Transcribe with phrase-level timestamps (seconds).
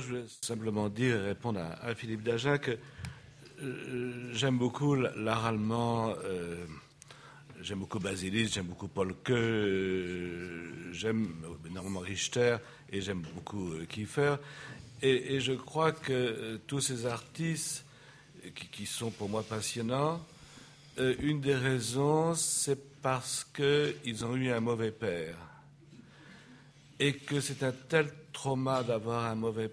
[0.00, 2.78] Je voulais simplement dire et répondre à, Philippe Dagen que
[3.60, 6.14] euh, j'aime beaucoup l'art allemand.
[6.24, 6.66] Euh,
[7.62, 11.34] j'aime beaucoup Basilis, j'aime beaucoup Paul euh, j'aime
[11.68, 12.56] énormément Richter
[12.92, 14.36] et j'aime beaucoup Kiefer.
[15.02, 17.84] Et, je crois que tous ces artistes
[18.72, 20.20] qui, sont pour moi passionnants,
[20.98, 25.36] une des raisons, c'est parce qu'ils ont eu un mauvais père.
[26.98, 29.70] Et que c'est un tel trauma d'avoir un mauvais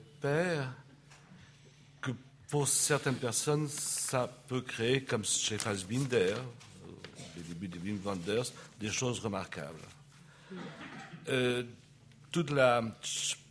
[2.01, 2.11] que
[2.49, 6.35] pour certaines personnes, ça peut créer, comme chez Fassbinder,
[6.87, 9.79] au début de Wim Wenders, des choses remarquables.
[11.29, 11.63] Euh,
[12.31, 12.83] toute la,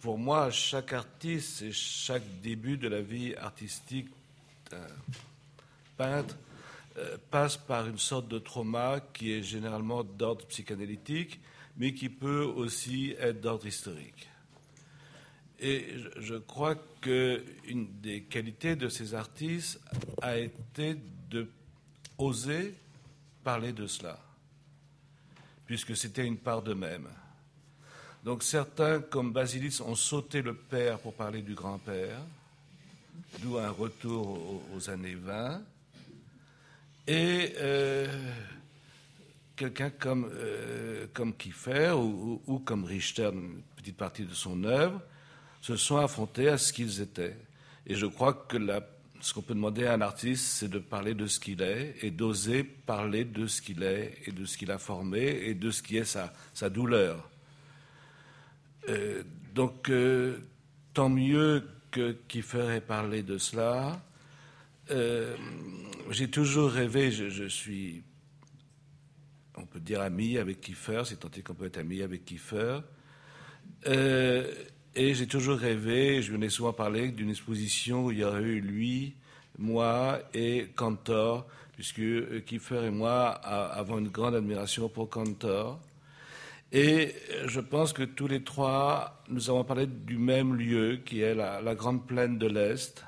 [0.00, 4.08] pour moi, chaque artiste et chaque début de la vie artistique
[4.70, 4.86] d'un
[5.96, 6.36] peintre
[6.96, 11.40] euh, passe par une sorte de trauma qui est généralement d'ordre psychanalytique,
[11.76, 14.28] mais qui peut aussi être d'ordre historique.
[15.60, 19.80] Et je crois qu'une des qualités de ces artistes
[20.20, 20.96] a été
[21.30, 21.48] de
[22.18, 22.74] oser
[23.42, 24.18] parler de cela,
[25.66, 27.08] puisque c'était une part d'eux-mêmes.
[28.24, 32.18] Donc certains, comme Basilis, ont sauté le père pour parler du grand-père,
[33.40, 35.62] d'où un retour aux, années 20.
[37.06, 38.06] Et euh,
[39.56, 45.02] quelqu'un comme, euh, comme Kiefer ou, ou, comme Richter, une petite partie de son œuvre,
[45.64, 47.34] se sont affrontés à ce qu'ils étaient.
[47.86, 48.58] Et je crois que
[49.22, 52.10] ce qu'on peut demander à un artiste, c'est de parler de ce qu'il est et
[52.10, 55.82] d'oser parler de ce qu'il est et de ce qu'il a formé et de ce
[55.82, 57.30] qui est sa, douleur.
[58.90, 59.22] Euh,
[59.54, 60.36] donc, euh,
[60.92, 64.02] tant mieux que Kiefer ait parlé de cela.
[64.90, 65.34] Euh,
[66.10, 68.02] j'ai toujours rêvé, je, je, suis,
[69.56, 72.80] on peut dire ami avec Kiefer, c'est tant qu'on peut être ami avec Kiefer.
[74.96, 78.60] Et j'ai toujours rêvé, je ai souvent parlé d'une exposition où il y aurait eu
[78.60, 79.14] lui,
[79.58, 85.80] moi et Cantor, puisque euh, Kiefer et moi avons une grande admiration pour Cantor.
[86.70, 87.12] Et
[87.46, 91.60] je pense que tous les trois, nous avons parlé du même lieu, qui est la,
[91.60, 93.04] la Grande Plaine de l'Est,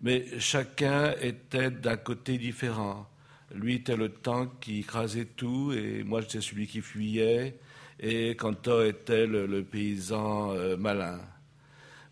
[0.00, 3.06] mais chacun était d'un côté différent.
[3.54, 7.58] Lui était le temps qui écrasait tout, et moi j'étais celui qui fuyait
[7.98, 11.20] et Cantor était le, paysan euh, malin.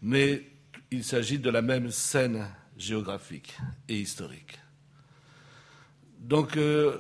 [0.01, 0.45] Mais
[0.91, 3.57] il s'agit de la même scène géographique
[3.89, 4.59] et historique.
[6.19, 6.99] Donc euh,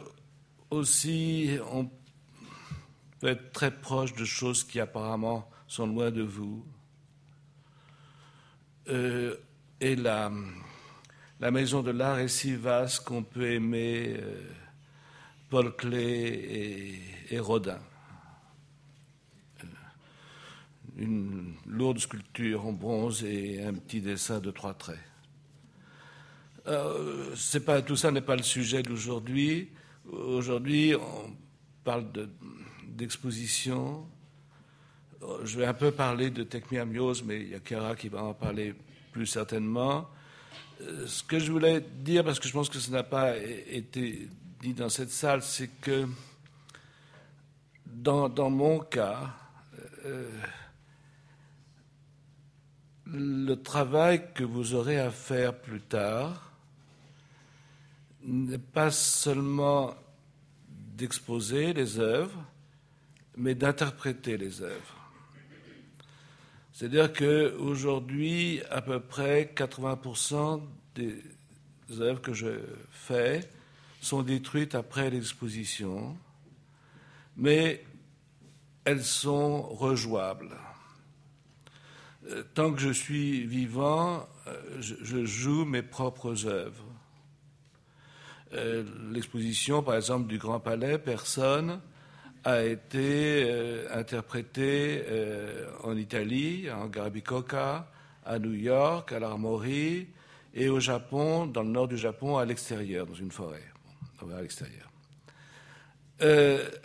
[0.70, 1.90] aussi, on
[3.20, 6.64] peut être très proche de choses qui apparemment sont loin de vous.
[8.88, 9.36] Euh,
[9.80, 10.30] et la,
[11.38, 14.16] la, maison de l'art est si vaste qu'on peut aimer
[15.48, 17.00] Paul Klee
[17.30, 17.78] et Rodin
[20.96, 24.98] une lourde sculpture en bronze et un petit dessin de trois traits.
[26.66, 29.70] Euh, pas, tout ça n'est pas le sujet d'aujourd'hui.
[30.10, 31.36] Aujourd'hui, on
[31.84, 32.06] parle
[32.86, 34.06] d'exposition.
[35.44, 38.34] Je vais un peu parler de techmiamiose, mais il y a Kara qui va en
[38.34, 38.74] parler
[39.12, 40.08] plus certainement.
[40.80, 44.28] Euh, ce que je voulais dire, parce que je pense que ça n'a pas été
[44.60, 46.06] dit dans cette salle, c'est que
[47.86, 49.34] dans, dans mon cas,
[50.04, 50.28] euh,
[53.12, 56.50] le travail que vous aurez à faire plus tard
[58.24, 59.94] n'est pas seulement
[60.68, 62.42] d'exposer les œuvres,
[63.36, 64.96] mais d'interpréter les œuvres.
[66.72, 70.62] C'est-à-dire qu'aujourd'hui, à peu près 80%
[70.94, 71.22] des
[72.00, 73.48] œuvres que je fais
[74.00, 76.16] sont détruites après l'exposition,
[77.36, 77.84] mais
[78.84, 80.56] elles sont rejouables.
[82.30, 86.84] Euh, tant que je suis vivant, euh, je, joue mes propres œuvres.
[88.54, 91.80] Euh, l'exposition, par exemple, du Grand Palais, personne
[92.44, 93.48] a été
[93.94, 95.04] interprétée
[95.84, 97.88] en Italie, en Garabicoca,
[98.26, 100.08] à New York, à l'Armory,
[100.52, 103.62] et au Japon, dans le nord du Japon, à l'extérieur, dans une forêt,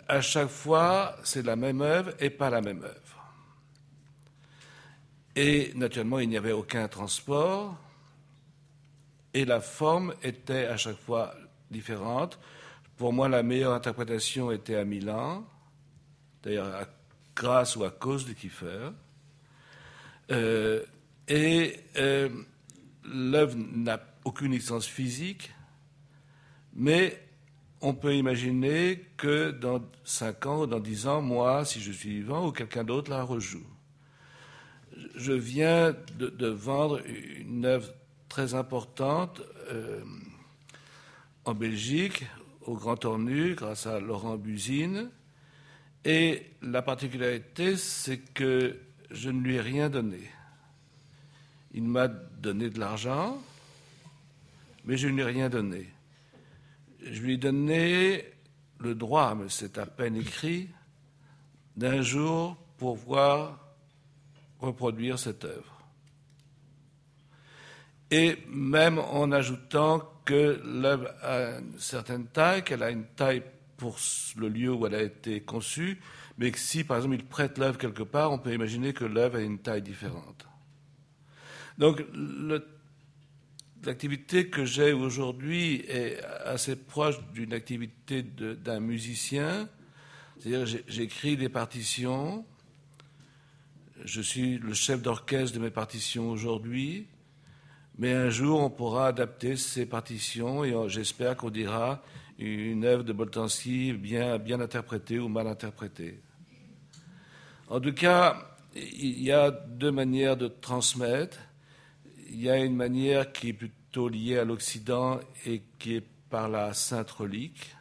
[0.06, 3.07] à chaque fois, c'est la même œuvre et pas la même œuvre.
[5.40, 7.78] Et naturellement, il n'y avait aucun transport.
[9.32, 11.32] Et la forme était à chaque fois
[11.70, 12.40] différente.
[12.96, 15.46] Pour moi, la meilleure interprétation était à Milan,
[16.42, 16.88] d'ailleurs
[17.36, 18.90] grâce ou à cause de Kiefer.
[20.32, 20.82] Euh,
[21.28, 22.30] et euh,
[23.04, 25.54] l'œuvre n'a aucune licence physique,
[26.74, 27.22] mais
[27.80, 32.08] on peut imaginer que dans 5 ans ou dans 10 ans, moi, si je suis
[32.08, 33.77] vivant, ou quelqu'un d'autre la rejoue
[35.14, 37.92] je viens de, vendre une œuvre
[38.28, 40.02] très importante euh,
[41.44, 42.24] en Belgique,
[42.62, 45.10] au Grand Ornu, grâce à Laurent Buzine.
[46.04, 48.78] Et la particularité, c'est que
[49.10, 50.20] je ne lui ai rien donné.
[51.72, 53.42] Il m'a donné de l'argent,
[54.84, 55.88] mais je ne lui ai rien donné.
[57.02, 58.24] Je lui ai donné
[58.78, 60.68] le droit, mais c'est à peine écrit,
[61.76, 63.67] d'un jour pouvoir
[64.58, 65.78] reproduire cette œuvre.
[68.10, 73.42] Et même en ajoutant que l'œuvre a une certaine taille, qu'elle a une taille
[73.76, 73.98] pour
[74.36, 76.00] le lieu où elle a été conçue,
[76.38, 79.36] mais que si, par exemple, il prête l'œuvre quelque part, on peut imaginer que l'œuvre
[79.36, 80.46] a une taille différente.
[81.76, 82.02] Donc,
[83.84, 89.68] l'activité que j'ai aujourd'hui est assez proche d'une activité d'un musicien.
[90.38, 92.44] C'est-à-dire, j'écris des partitions,
[94.04, 97.06] je suis le chef d'orchestre de mes partitions aujourd'hui,
[97.98, 102.02] mais un jour on pourra adapter ces partitions et j'espère qu'on dira
[102.38, 106.20] une œuvre de Boltanski bien, bien interprétée ou mal interprétée.
[107.68, 111.38] En tout cas, il y a deux manières de transmettre.
[112.30, 116.48] Il y a une manière qui est plutôt liée à l'Occident et qui est par
[116.48, 117.74] la sainte relique.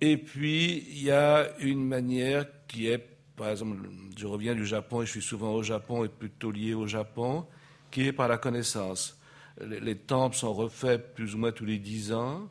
[0.00, 3.76] Et puis, il y a une manière qui est par exemple,
[4.16, 7.46] je reviens du Japon et je suis souvent au Japon et plutôt lié au Japon,
[7.90, 9.18] qui est par la connaissance.
[9.60, 12.48] Les, temples sont refaits plus ou moins tous les dix ans,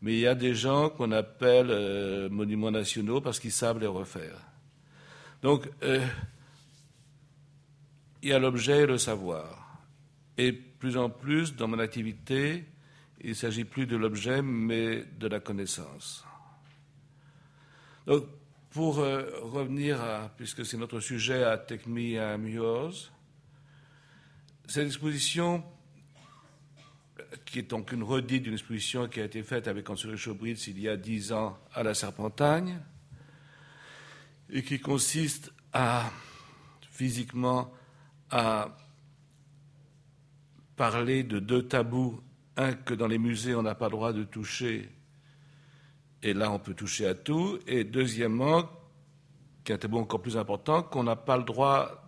[0.00, 3.86] mais il y a des gens qu'on appelle euh, monuments nationaux parce qu'ils savent les
[3.86, 4.38] refaire.
[5.42, 6.04] Donc, euh,
[8.22, 9.82] il y a l'objet et le savoir.
[10.36, 12.64] Et plus en plus, dans mon activité,
[13.20, 16.24] il ne s'agit plus de l'objet, mais de la connaissance.
[18.06, 18.24] Donc,
[18.70, 23.10] pour euh, revenir, à, puisque c'est notre sujet, à Techme et à Myose,
[24.66, 25.64] cette exposition,
[27.44, 30.78] qui est donc une redite d'une exposition qui a été faite avec Consul Chobritz il
[30.78, 32.78] y a dix ans à la Serpentagne,
[34.50, 36.10] et qui consiste à,
[36.90, 37.72] physiquement,
[38.30, 38.76] à
[40.76, 42.22] parler de deux tabous,
[42.56, 44.90] un que dans les musées on n'a pas le droit de toucher
[46.22, 47.58] et là on peut toucher à tout.
[47.66, 48.68] Et deuxièmement,
[49.64, 52.04] qui est un tabou encore plus important, qu'on n'a pas le droit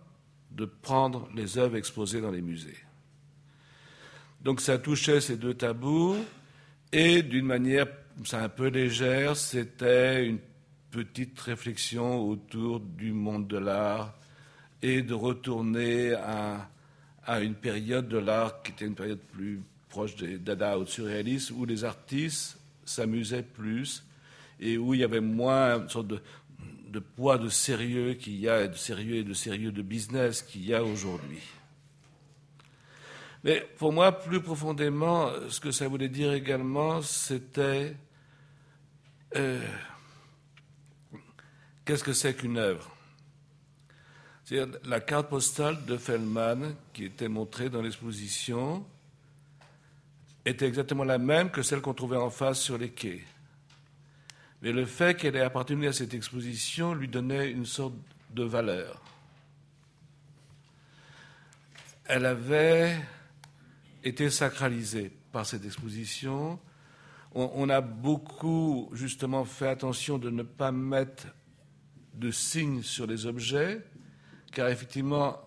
[0.51, 2.77] de prendre les œuvres exposées dans les musées.
[4.41, 6.17] Donc ça touchait ces deux tabous,
[6.91, 7.87] et d'une manière
[8.33, 10.39] un peu légère, c'était une
[10.91, 14.13] petite réflexion autour du monde de l'art
[14.81, 16.69] et de retourner à,
[17.25, 20.89] à une période de l'art qui était une période plus proche des Dada ou de
[20.89, 24.05] surréalisme, où les artistes s'amusait plus
[24.59, 28.67] et où il y avait moins une sorte de, poids de sérieux qu'il y a,
[28.67, 31.41] de sérieux et de sérieux de business qu'il y a aujourd'hui.
[33.43, 37.95] Mais pour moi, plus profondément, ce que ça voulait dire également, c'était
[39.35, 39.65] euh,
[41.85, 42.95] qu'est-ce que c'est qu'une œuvre?
[44.43, 48.85] C'est-à-dire la carte postale de Feldman qui était montrée dans l'exposition
[50.51, 53.23] était exactement la même que celle qu'on trouvait en face sur les quais.
[54.61, 57.95] Mais le fait qu'elle ait appartenu à cette exposition lui donnait une sorte
[58.33, 59.01] de valeur.
[62.05, 62.99] Elle avait
[64.03, 66.59] été sacralisée par cette exposition.
[67.33, 71.27] On, a beaucoup justement fait attention de ne pas mettre
[72.13, 73.81] de signes sur les objets,
[74.51, 75.39] car effectivement,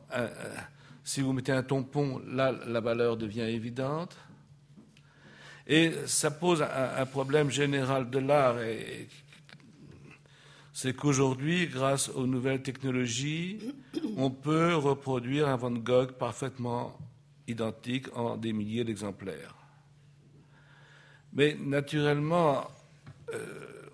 [1.02, 4.16] si vous mettez un tampon, là, la valeur devient évidente.
[5.66, 8.56] Et ça pose un, problème général de l'art.
[10.72, 13.60] C'est qu'aujourd'hui, grâce aux nouvelles technologies,
[14.16, 16.98] on peut reproduire un Van Gogh parfaitement
[17.46, 19.54] identique en des milliers d'exemplaires.
[21.32, 22.68] Mais naturellement,
[23.32, 23.88] euh,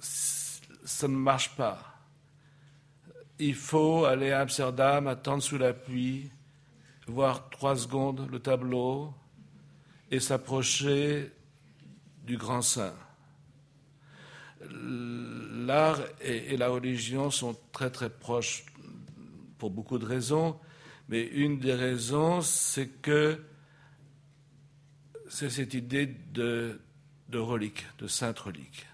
[0.00, 1.78] ça ne marche pas.
[3.38, 6.30] Il faut aller à Amsterdam, attendre sous la pluie,
[7.06, 9.12] voir trois secondes le tableau,
[10.10, 11.32] et s'approcher
[12.24, 12.94] du grand saint.
[14.70, 18.64] L'art et, la religion sont très très proches
[19.58, 20.58] pour beaucoup de raisons,
[21.08, 23.40] mais une des raisons, c'est que
[25.28, 26.78] c'est cette idée de,
[27.32, 28.86] relique, de sainte relique.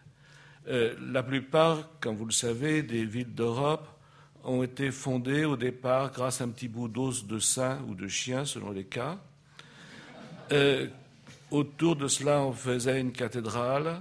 [0.69, 3.88] Euh, la plupart, comme vous le savez, des villes d'Europe
[4.45, 8.09] ont été fondées au départ grâce à un petit bout d'os de saint ou de
[8.09, 9.19] chien, selon les cas,
[10.52, 10.88] euh,
[11.52, 14.00] Autour de cela, on faisait une cathédrale.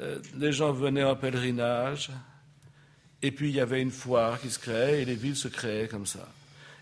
[0.00, 2.10] Euh, les gens venaient en pèlerinage.
[3.20, 5.86] Et puis il y avait une foire qui se créait et les villes se créaient
[5.86, 6.26] comme ça.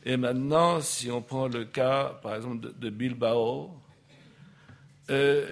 [0.04, 3.72] Et maintenant, si on prend le cas, par exemple, de, Bilbao,
[5.10, 5.44] euh,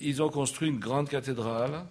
[0.00, 1.84] ils ont construit une grande cathédrale.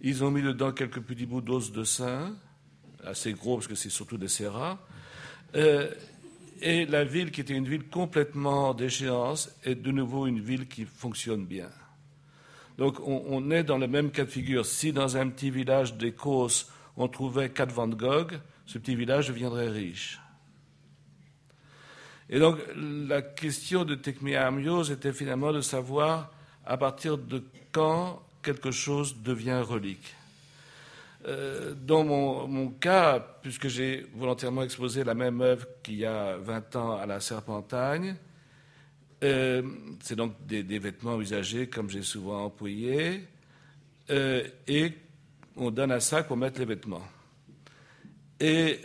[0.00, 2.34] Ils ont mis dedans quelques petits bouts d'os de saint,
[3.04, 4.78] assez gros parce que c'est surtout des serras.
[5.56, 5.90] Euh,
[6.60, 10.84] et la ville, qui était une ville complètement d'échéance, est de nouveau une ville qui
[10.84, 11.68] fonctionne bien.
[12.78, 14.66] Donc on, est dans le même cas de figure.
[14.66, 19.68] Si dans un petit village d'Écosse, on trouvait quatre Van Gogh, ce petit village deviendrait
[19.68, 20.20] riche.
[22.28, 23.98] Et donc la question de
[24.36, 26.32] Amios était finalement de savoir
[26.66, 30.14] à partir de quand quelque chose devient relique.
[31.26, 36.76] Euh, dans mon, cas, puisque j'ai volontairement exposé la même œuvre qu'il y a 20
[36.76, 38.14] ans à la Serpentagne,
[39.24, 39.62] euh,
[40.00, 43.26] c'est donc des, vêtements usagés comme j'ai souvent employé,
[44.10, 44.92] euh, et
[45.56, 47.06] on donne un sac pour mettre les vêtements.
[48.38, 48.80] Et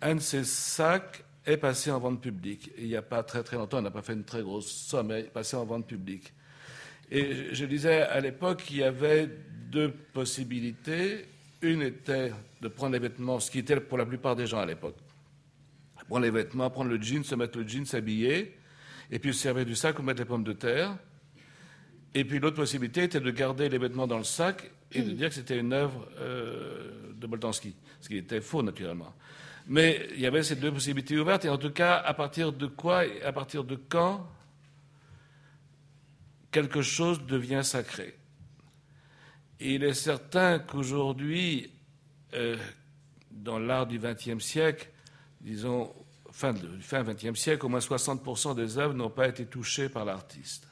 [0.00, 2.72] un de ces sacs est passé en vente publique.
[2.78, 5.08] il n'y a pas très très longtemps, on n'a pas fait une très grosse somme,
[5.08, 6.32] mais est passé en vente publique.
[7.10, 9.28] Et je disais à l'époque qu'il y avait
[9.70, 11.26] deux possibilités.
[11.62, 14.66] Une était de prendre les vêtements, ce qui était pour la plupart des gens à
[14.66, 14.96] l'époque.
[16.08, 18.56] Prendre les vêtements, prendre le jean, se mettre le jean, s'habiller,
[19.10, 20.96] et puis se servir du sac pour mettre les pommes de terre.
[22.14, 25.28] Et puis l'autre possibilité était de garder les vêtements dans le sac et de dire
[25.28, 29.12] que c'était une œuvre euh, de Boltanski, ce qui était faux naturellement.
[29.66, 32.66] Mais il y avait ces deux possibilités ouvertes, et en tout cas, à partir de
[32.66, 34.28] quoi et à partir de quand
[36.56, 38.16] quelque chose devient sacré.
[39.60, 41.70] il est certain qu'aujourd'hui,
[42.32, 42.56] euh,
[43.30, 44.88] dans l'art du XXe siècle,
[45.42, 45.92] disons
[46.32, 50.66] fin, fin XXe siècle, au moins 60% des œuvres n'ont pas été touchées par l'artiste.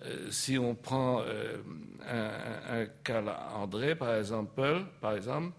[0.00, 1.58] Euh, si on prend euh,
[2.08, 5.52] un, Carl André, par exemple, par exemple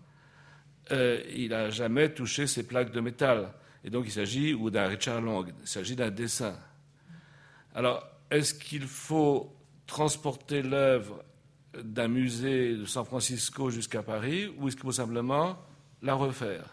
[0.90, 3.54] il n'a jamais touché ces plaques de métal.
[3.84, 6.56] Et donc il s'agit, ou d'un Richard Long, il s'agit d'un dessin.
[7.76, 9.54] Alors, est-ce qu'il faut
[9.86, 11.24] transporter l'œuvre
[11.78, 15.60] d'un musée de San Francisco jusqu'à Paris ou est-ce qu'il faut simplement
[16.02, 16.66] la refaire?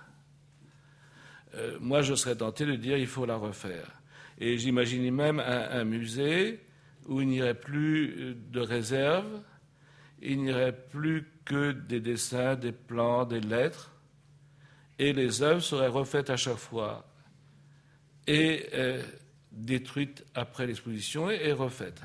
[1.54, 4.00] Euh, Moi, je serais tenté de dire qu'il faut la refaire.
[4.38, 6.60] Et j'imaginais même un, musée
[7.06, 9.42] où il n'y aurait plus de réserve,
[10.22, 13.92] il n'y aurait plus que des dessins, des plans, des lettres,
[15.00, 17.04] et les œuvres seraient refaites à chaque fois.
[18.28, 19.02] Et euh,
[19.58, 22.00] détruite après l'exposition et, refaite.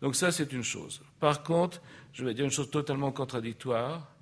[0.00, 1.02] Donc ça, c'est une chose.
[1.20, 1.80] Par contre,
[2.12, 4.12] je vais dire une chose totalement contradictoire.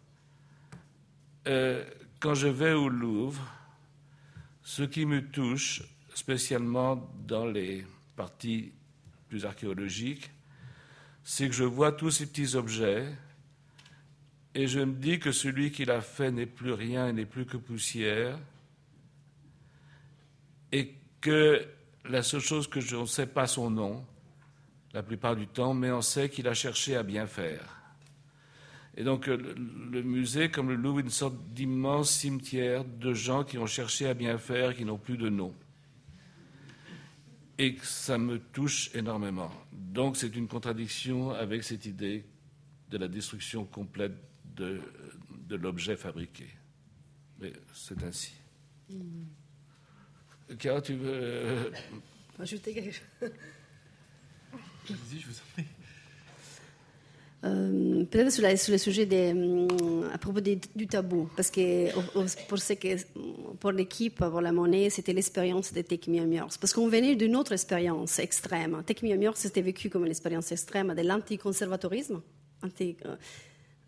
[1.47, 1.85] Euh,
[2.21, 3.43] quand je vais au Louvre,
[4.63, 5.83] ce qui me touche,
[6.15, 7.85] spécialement dans les
[8.17, 8.73] parties
[9.29, 10.31] plus archéologiques,
[11.23, 13.07] c'est que je vois tous ces petits objets
[14.55, 17.57] et je me dis que celui qui l'a fait n'est plus rien, n'est plus que
[17.57, 18.39] poussière,
[20.71, 21.67] et que
[22.05, 24.05] la seule chose que je ne sais pas son nom,
[24.93, 27.85] la plupart du temps, mais on sait qu'il a cherché à bien faire.
[28.97, 33.59] Et donc le, musée, comme le Louvre, est une sorte d'immense cimetière de gens qui
[33.59, 35.53] ont cherché à bien faire, qui n'ont plus de nom.
[37.59, 39.51] Et ça me touche énormément.
[39.73, 42.25] Donc c'est une contradiction avec cette idée
[42.91, 44.15] de la destruction complète
[44.55, 44.81] de,
[45.51, 46.47] l'objet fabriqué.
[47.41, 48.33] Mais c'est ainsi.
[48.91, 49.25] Mm.
[50.59, 51.71] Cara, tu veux euh,
[52.39, 53.31] ajouter quelque chose.
[54.91, 55.65] Vas-y, je vous en prie.
[57.45, 61.93] Euh, peut-être sur, le sujet des, euh, à propos du tabou, parce que
[62.49, 62.97] pour, ce que,
[63.61, 67.53] pour l'équipe, pour la monnaie, c'était l'expérience de Take Me Parce qu'on venait d'une autre
[67.53, 68.83] expérience extrême.
[68.87, 72.23] Take Me c'était vécu comme l'expérience extrême de l'anticonservatorisme,
[72.63, 73.17] anti, euh,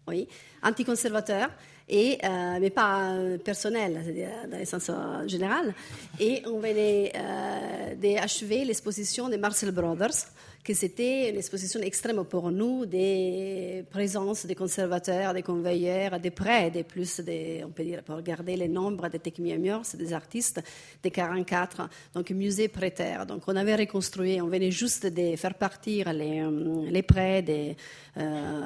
[0.06, 0.28] oui,
[0.62, 1.48] anticonservateur
[1.88, 3.14] et, euh, mais pas
[3.45, 4.02] personnel,
[4.50, 5.73] dans le sens euh, général.
[6.19, 10.26] Et on venait euh, d'achever l'exposition des Marcel Brothers,
[10.64, 16.73] que c'était une exposition extrême pour nous, des présences des conservateurs, des conveilleurs, des prêts,
[16.73, 17.21] des plus,
[17.64, 20.61] on peut dire, pour regarder les nombres des techniamiers, c'est des artistes,
[21.05, 23.26] des 44, donc musée prêteur.
[23.26, 26.45] Donc on avait reconstruit, on venait juste de faire partir les,
[26.90, 27.76] les prêts des,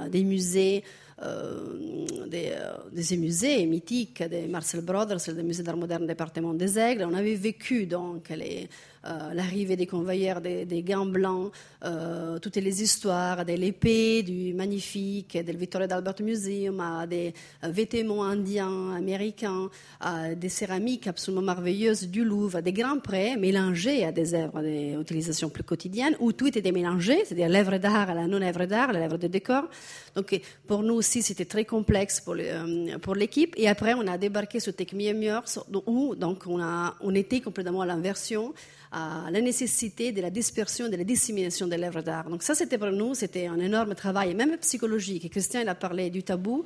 [0.09, 0.83] des musées.
[1.23, 6.79] Euh, des, euh, des, musées mythiques des Marcel Brothers, le musée d'art moderne département des
[6.79, 7.05] Aigles.
[7.05, 8.69] On avait vécu donc les,
[9.07, 11.51] euh, l'arrivée des convoyeurs des, gants blancs,
[11.85, 17.33] euh, toutes les histoires de l'épée, du magnifique, del Vittorio d'Albert Museum, à des
[17.65, 24.05] euh, vêtements indiens, américains, à des céramiques absolument merveilleuses du Louvre, des grands prêts mélangés
[24.05, 28.27] à des œuvres d'utilisation plus quotidienne, où tout était mélangé, c'est-à-dire l'œuvre d'art à la
[28.27, 29.65] non-œuvre d'art, l'œuvre de décor.
[30.15, 32.35] Donc pour nous aussi, c'était très complexe pour,
[33.15, 33.55] l'équipe.
[33.57, 35.41] Et après, on a débarqué sur Me
[35.87, 38.53] où donc on, a, on était complètement à l'inversion,
[38.93, 42.29] à la nécessité de la dispersion, de la dissémination des lèvres d'art.
[42.29, 45.31] Donc ça, c'était pour nous, c'était un énorme travail, même psychologique.
[45.31, 46.65] Christian, il a parlé du tabou.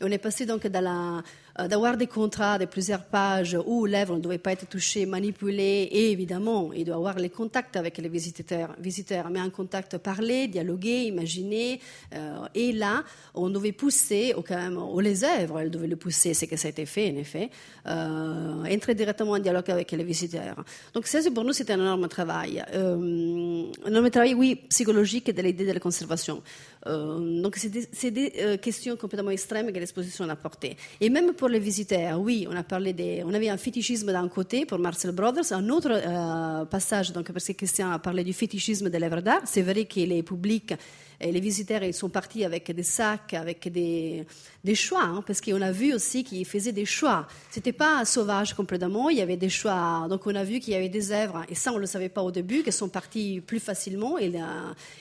[0.00, 1.22] Et on est passé donc dans la
[1.58, 6.10] d'avoir des contrats de plusieurs pages où l'œuvre ne devait pas être touchée, manipulée, et
[6.10, 11.04] évidemment, il doit avoir les contacts avec les visiteurs, visiteurs mais un contact parlé, dialogué,
[11.04, 11.80] imaginé,
[12.14, 15.96] euh, et là, on devait pousser, ou quand même, ou les œuvres, elles devaient le
[15.96, 17.50] pousser, c'est que ça a été fait, en effet,
[17.86, 20.64] euh, entrer directement en dialogue avec les visiteurs.
[20.92, 22.64] Donc ça, pour nous, c'était un énorme travail.
[22.74, 26.42] un énorme travail, oui, psychologique de l'idée de la conservation.
[26.86, 30.76] donc c'est des, des questions complètement extrêmes que l'exposition a apportées.
[31.00, 34.28] Et même pour les visiteurs, oui, on a parlé des, on avait un fétichisme d'un
[34.28, 38.32] côté pour Marcel Brothers, un autre euh, passage, donc parce que Christian a parlé du
[38.32, 39.42] fétichisme de l'œuvre d'art.
[39.44, 40.74] C'est vrai que les publics
[41.20, 44.26] et les visiteurs, ils sont partis avec des sacs, avec des,
[44.62, 47.26] des choix, hein, parce qu'on a vu aussi qu'ils faisaient des choix.
[47.50, 50.06] C'était pas sauvage complètement, il y avait des choix.
[50.08, 52.08] Donc on a vu qu'il y avait des œuvres, et ça on ne le savait
[52.08, 54.32] pas au début, qui sont parties plus facilement, et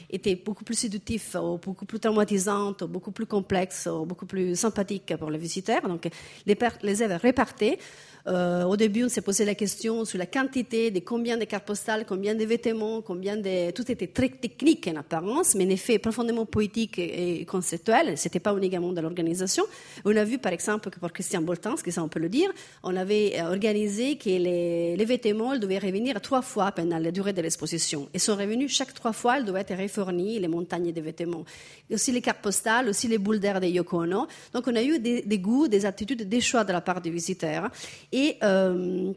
[0.09, 5.39] étaient beaucoup plus séductifs, beaucoup plus traumatisantes, beaucoup plus complexes, beaucoup plus sympathiques pour les
[5.39, 5.87] visiteurs.
[5.87, 6.09] Donc
[6.45, 7.79] les, les œuvres répartaient.
[8.25, 11.65] Euh, au début, on s'est posé la question sur la quantité de combien de cartes
[11.65, 13.71] postales, combien de vêtements, combien de...
[13.71, 18.17] Tout était très technique en apparence, mais en effet profondément poétique et conceptuel.
[18.17, 19.65] C'était pas uniquement de l'organisation.
[20.05, 22.49] On a vu, par exemple, que pour Christian Boltans, que ça on peut le dire,
[22.83, 27.33] on avait euh, organisé que les, les vêtements devaient revenir trois fois pendant la durée
[27.33, 28.07] de l'exposition.
[28.13, 31.43] Ils sont revenus chaque trois fois, ils devaient être réfournis, les montagnes de vêtements.
[31.91, 34.27] aussi les cartes postales, aussi les boules d'air de Yoko Ono.
[34.53, 37.69] Donc on a eu des goûts, des attitudes, des choix de la part des visiteurs.
[38.13, 39.11] Et euh,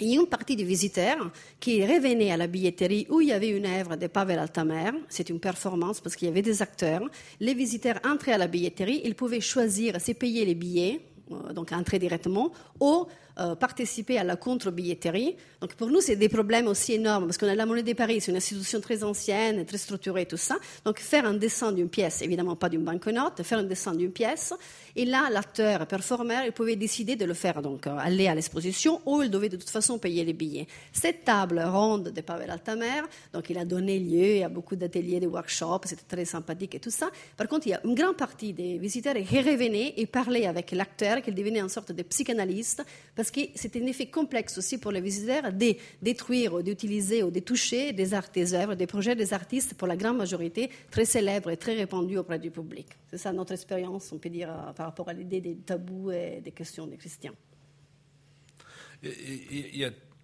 [0.00, 3.32] il y a une partie des visiteurs qui revenaient à la billetterie où il y
[3.32, 4.90] avait une œuvre de Pavel Altamer.
[5.08, 7.08] C'est une performance parce qu'il y avait des acteurs.
[7.40, 11.00] Les visiteurs entraient à la billetterie, ils pouvaient choisir se payer les billets,
[11.32, 13.06] euh, donc entrer directement, ou
[13.38, 15.36] euh, participer à la contre-billetterie.
[15.60, 18.20] Donc pour nous, c'est des problèmes aussi énormes parce qu'on a la Monnaie de Paris,
[18.20, 20.56] c'est une institution très ancienne, très structurée, tout ça.
[20.84, 24.54] Donc faire un dessin d'une pièce, évidemment pas d'une banquenote, faire un dessin d'une pièce.
[24.94, 29.00] Et là, l'acteur, performeur, il pouvait décider de le faire, donc euh, aller à l'exposition
[29.04, 30.68] ou il devait de toute façon payer les billets.
[30.92, 35.26] Cette table ronde de Pavel Altamer, donc il a donné lieu à beaucoup d'ateliers, de
[35.26, 37.10] workshops, c'était très sympathique et tout ça.
[37.36, 40.70] Par contre, il y a une grande partie des visiteurs qui revenaient et parlaient avec
[40.70, 42.84] l'acteur, qu'il devenait une sorte de psychanalyste
[43.30, 47.92] que c'est un effet complexe aussi pour les visiteurs de détruire d'utiliser ou de toucher
[47.92, 51.56] des arts, des œuvres, des projets des artistes, pour la grande majorité, très célèbres et
[51.56, 52.88] très répandus auprès du public.
[53.10, 56.40] C'est ça notre expérience, on peut dire, euh, par rapport à l'idée des tabous et
[56.42, 57.34] des questions des chrétiens.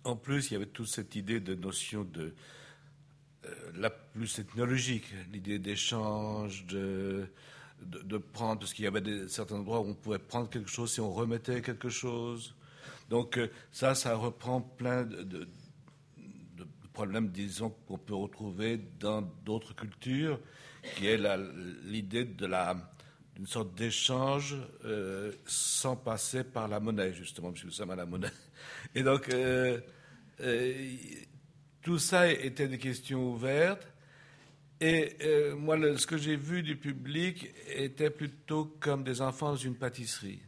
[0.05, 2.33] En plus, il y avait toute cette idée de notion de
[3.45, 7.29] euh, la plus technologique, l'idée d'échange, de,
[8.33, 11.13] prendre, parce qu'il y avait certains endroits où on pouvait prendre quelque chose si on
[11.13, 12.55] remettait quelque chose.
[13.11, 15.49] Donc euh, ça, ça reprend plein de,
[16.93, 20.41] problèmes, disons, qu'on peut retrouver dans d'autres cultures,
[20.97, 21.21] qui est
[21.85, 22.77] l'idée de la
[23.37, 27.97] d'une sorte d'échange euh, sans passer par la monnaie, justement, parce que nous sommes à
[27.97, 28.33] la monnaie.
[28.95, 29.81] Et donc, euh,
[31.81, 33.87] tout ça était des questions ouvertes.
[34.81, 35.17] Et
[35.57, 40.41] moi, ce que j'ai vu du public était plutôt comme des enfants dans une pâtisserie.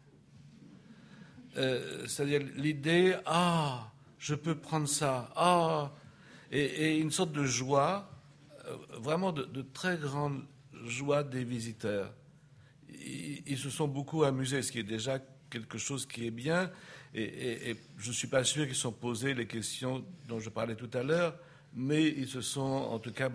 [1.57, 5.93] Euh, c'est-à-dire l'idée, ah, je peux prendre ça, ah,
[6.51, 8.11] et, une sorte de joie,
[8.67, 10.45] euh, vraiment de, très grande
[10.87, 12.13] joie des visiteurs.
[12.89, 15.19] Ils, se sont beaucoup amusés, ce qui est déjà
[15.51, 16.71] quelque chose qui est bien,
[17.15, 20.91] et, je ne suis pas sûr qu'ils sont posés les questions dont je parlais tout
[20.95, 21.37] à l'heure,
[21.75, 23.31] mais ils se sont en tout cas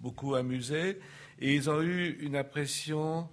[0.00, 0.98] beaucoup amusés,
[1.38, 3.28] et ils ont eu une impression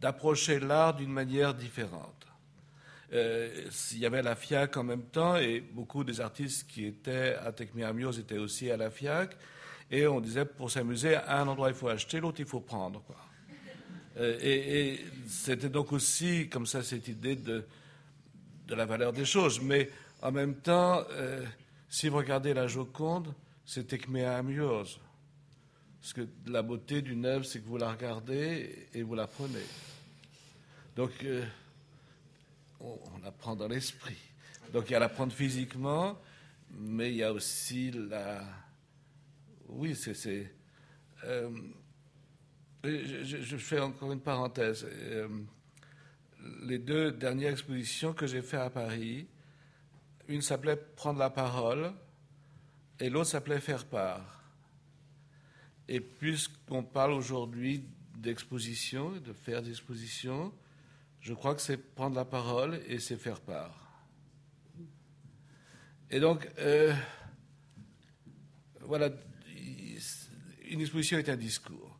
[0.00, 2.25] d'approcher l'art d'une manière différente.
[3.12, 7.36] Euh, il y avait la FIAC en même temps et beaucoup des artistes qui étaient
[7.36, 9.36] à Techmiamios étaient aussi à la FIAC.
[9.90, 13.02] Et on disait pour s'amuser, à un endroit il faut acheter, l'autre il faut prendre.
[13.02, 13.16] Quoi.
[14.16, 17.64] Euh, et, c'était donc aussi comme ça cette idée de,
[18.66, 19.60] de la valeur des choses.
[19.60, 19.90] Mais
[20.22, 21.44] en même temps, euh,
[21.88, 23.32] si vous regardez la Joconde,
[23.64, 24.98] c'est Techmiamios.
[26.00, 29.64] Parce que la beauté d'une œuvre, c'est que vous la regardez et vous la prenez.
[30.94, 31.10] Donc,
[32.86, 34.16] on, apprend dans l'esprit.
[34.72, 36.20] Donc il y a l'apprendre physiquement,
[36.70, 38.42] mais il y a aussi la.
[39.68, 40.52] Oui, c'est.
[41.24, 41.50] Euh,
[42.84, 44.86] je, fais encore une parenthèse.
[44.88, 45.28] Euh,
[46.62, 49.26] les deux dernières expositions que j'ai faites à Paris,
[50.28, 51.92] une s'appelait Prendre la parole
[53.00, 54.44] et l'autre s'appelait Faire part.
[55.88, 57.84] Et puisqu'on parle aujourd'hui
[58.16, 60.52] d'exposition, de faire des expositions,
[61.20, 63.86] Je crois que c'est prendre la parole et c'est faire part.
[66.10, 66.94] Et donc, euh,
[68.82, 69.10] voilà,
[70.68, 71.98] une exposition est un discours.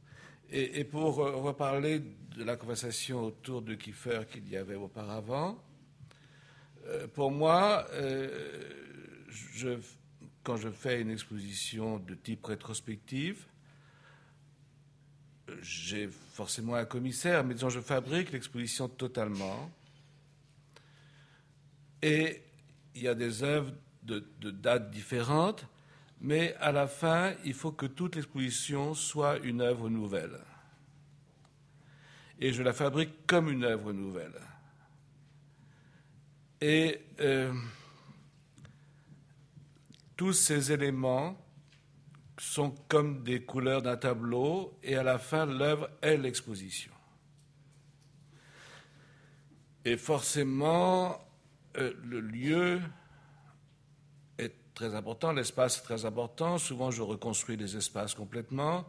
[0.49, 5.61] Et, pour reparler de la conversation autour de Kiefer qu'il y avait auparavant,
[6.87, 8.63] euh, pour moi, euh,
[10.45, 13.47] quand je fais une exposition de type rétrospective,
[15.63, 19.71] j'ai forcément un commissaire, mais disons, je fabrique l'exposition totalement.
[22.03, 22.43] Et
[22.95, 25.67] il y a des œuvres de, dates différentes,
[26.21, 30.39] mais à la fin, il faut que toute l'exposition soit une œuvre nouvelle.
[32.39, 34.41] Et je la fabrique comme une œuvre nouvelle.
[36.61, 37.53] Et euh,
[40.17, 41.39] tous ces éléments
[42.39, 46.93] sont comme des couleurs d'un tableau, et à la fin, l'œuvre est l'exposition.
[49.85, 51.19] Et forcément,
[51.79, 52.81] euh, le lieu
[54.39, 56.59] est très important, l'espace est très important.
[56.59, 58.85] Souvent, je reconstruis les espaces complètement,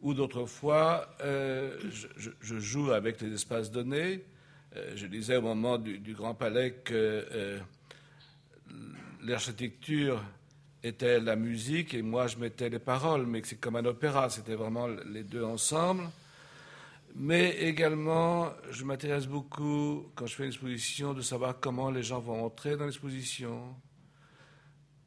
[0.00, 1.76] ou d'autres fois, euh,
[2.16, 4.24] je, joue avec les espaces donnés.
[4.76, 7.58] Euh, je disais au moment du, du Grand Palais que
[9.22, 10.22] l'architecture
[10.82, 14.54] était la musique et moi je mettais les paroles, mais c'est comme un opéra, c'était
[14.54, 16.08] vraiment les deux ensemble.
[17.14, 22.20] Mais également, je m'intéresse beaucoup, quand je fais une exposition, de savoir comment les gens
[22.20, 23.74] vont entrer dans l'exposition.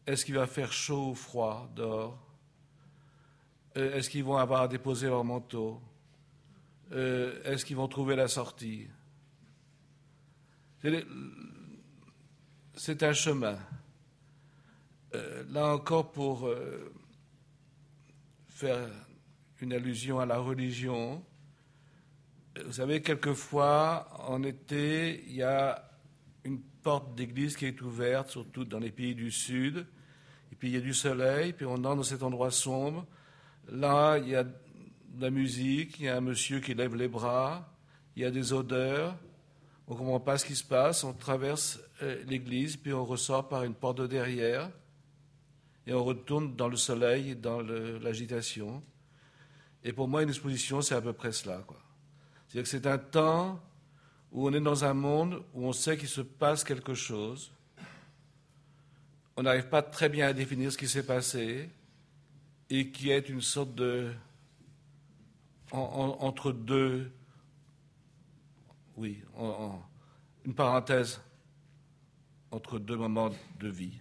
[0.06, 2.18] Est-ce qu'il va faire chaud ou froid dehors?
[3.78, 5.80] Euh, Est-ce qu'ils vont avoir à déposer leur manteau?
[6.92, 8.88] Euh, Est-ce qu'ils vont trouver la sortie?
[12.76, 13.58] C'est un chemin.
[15.13, 16.93] Euh, là encore, pour euh,
[18.47, 18.88] faire
[19.60, 21.24] une allusion à la religion,
[22.65, 25.89] vous savez, quelquefois, en été, il y a
[26.45, 29.86] une porte d'église qui est ouverte, surtout dans les pays du Sud,
[30.52, 33.06] et puis il y a du soleil, puis on entre dans cet endroit sombre.
[33.69, 34.52] Là, il y a de
[35.19, 37.69] la musique, il y a un monsieur qui lève les bras,
[38.15, 39.17] il y a des odeurs,
[39.88, 43.50] on ne comprend pas ce qui se passe, on traverse euh, l'église, puis on ressort
[43.50, 44.69] par une porte de derrière
[45.88, 48.84] et on retourne dans le soleil, dans l'agitation.
[49.84, 51.63] Et pour moi, une exposition, c'est à peu près cela.
[52.48, 53.60] C'est-à-dire que c'est un temps
[54.32, 57.52] où on est dans un monde où on sait qu'il se passe quelque chose.
[59.36, 61.70] On n'arrive pas très bien à définir ce qui s'est passé
[62.70, 64.13] et qui est une sorte de.
[65.72, 67.12] entre deux.
[68.98, 69.24] Oui,
[70.46, 71.22] une parenthèse
[72.52, 73.98] entre deux moments de vie.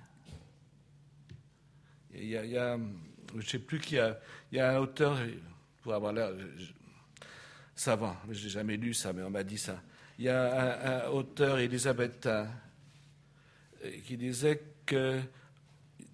[2.21, 2.79] Il y a,
[3.39, 4.19] je sais plus qui a,
[4.53, 5.17] il y a un auteur,
[5.83, 6.31] pour avoir l'air
[7.75, 9.81] savant, je n'ai jamais lu ça, mais on m'a dit ça.
[10.19, 12.47] Il y a un, auteur élisabétain
[13.83, 15.19] euh, qui disait que,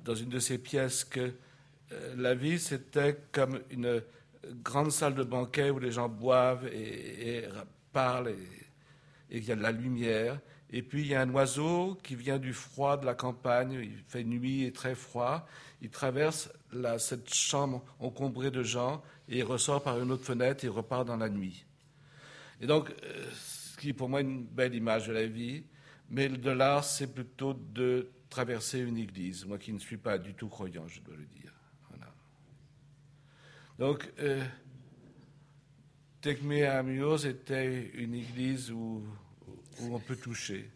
[0.05, 1.33] dans une de ses pièces, que
[1.93, 4.01] euh, la vie, c'était comme une
[4.63, 7.49] grande salle de banquet où les gens boivent et,
[7.93, 10.39] parlent et, et il y a de la lumière.
[10.71, 14.03] Et puis il y a un oiseau qui vient du froid de la campagne, il
[14.09, 15.47] fait nuit et très froid,
[15.81, 16.51] il traverse
[16.99, 21.17] cette chambre encombrée de gens et il ressort par une autre fenêtre et repart dans
[21.17, 21.65] la nuit.
[22.61, 25.65] Et donc, euh, ce qui est pour moi une belle image de la vie,
[26.09, 30.35] mais de l'art, c'est plutôt de traverser une église, moi qui ne suis pas du
[30.35, 31.53] tout croyant, je dois le dire.
[33.79, 34.43] Donc, euh,
[36.23, 39.05] Tekme Amios était une église où
[39.81, 40.71] où on peut toucher.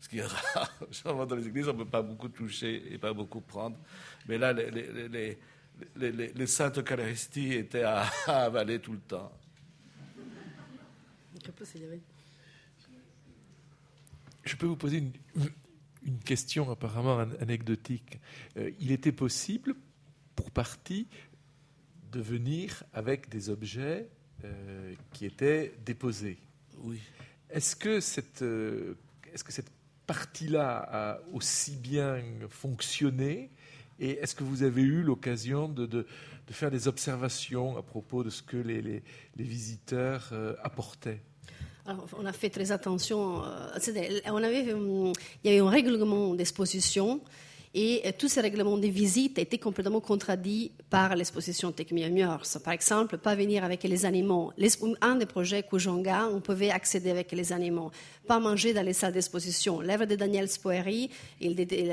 [0.00, 0.78] Ce qui est rare.
[1.04, 3.78] Dans les églises, on ne peut pas beaucoup toucher et pas beaucoup prendre.
[4.28, 5.38] Mais là, les, les,
[5.96, 9.32] les, les saintes Eucharisties étaient à, avaler tout le temps.
[14.44, 15.12] Je peux vous poser une,
[16.04, 18.18] une question apparemment anecdotique.
[18.56, 19.74] Euh, il était possible,
[20.34, 21.06] pour partie,
[22.10, 24.08] de venir avec des objets
[24.44, 26.38] euh, qui étaient déposés?
[26.78, 27.00] Oui.
[27.52, 28.94] Est-ce que cette, euh,
[29.32, 29.70] est-ce que cette
[30.06, 33.50] partie-là a aussi bien fonctionné
[34.00, 36.06] et est-ce que vous avez eu l'occasion de, de,
[36.50, 39.02] faire des observations à propos de ce que les, les,
[39.36, 41.20] visiteurs euh, apportaient?
[41.86, 43.44] Alors, on a fait très attention.
[43.44, 43.68] Euh,
[44.26, 45.12] on avait, il
[45.44, 47.20] y avait un règlement d'exposition
[47.74, 52.42] Et tous ces règlements de visite étaient complètement contradits par l'exposition Techmia Murs.
[52.62, 54.52] Par exemple, pas venir avec les animaux.
[55.00, 57.90] Un des projets Kujanga, on pouvait accéder avec les animaux.
[58.26, 59.80] Pas manger dans les salles d'exposition.
[59.80, 61.08] L'œuvre de Daniel Spoeri,
[61.40, 61.90] il,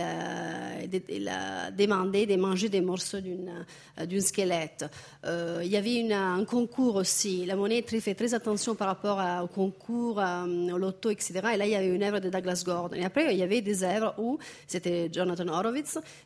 [1.29, 4.85] a, demandé de manger des morceaux d'un squelette.
[5.25, 7.45] Euh, il y avait un concours aussi.
[7.45, 11.35] La monnaie fait très attention par rapport au concours, au loto, etc.
[11.53, 12.97] Et là, il y avait une œuvre de Douglas Gordon.
[12.97, 14.37] Et après, il y avait des œuvres où
[14.67, 15.68] c'était Jonathan Horowitz,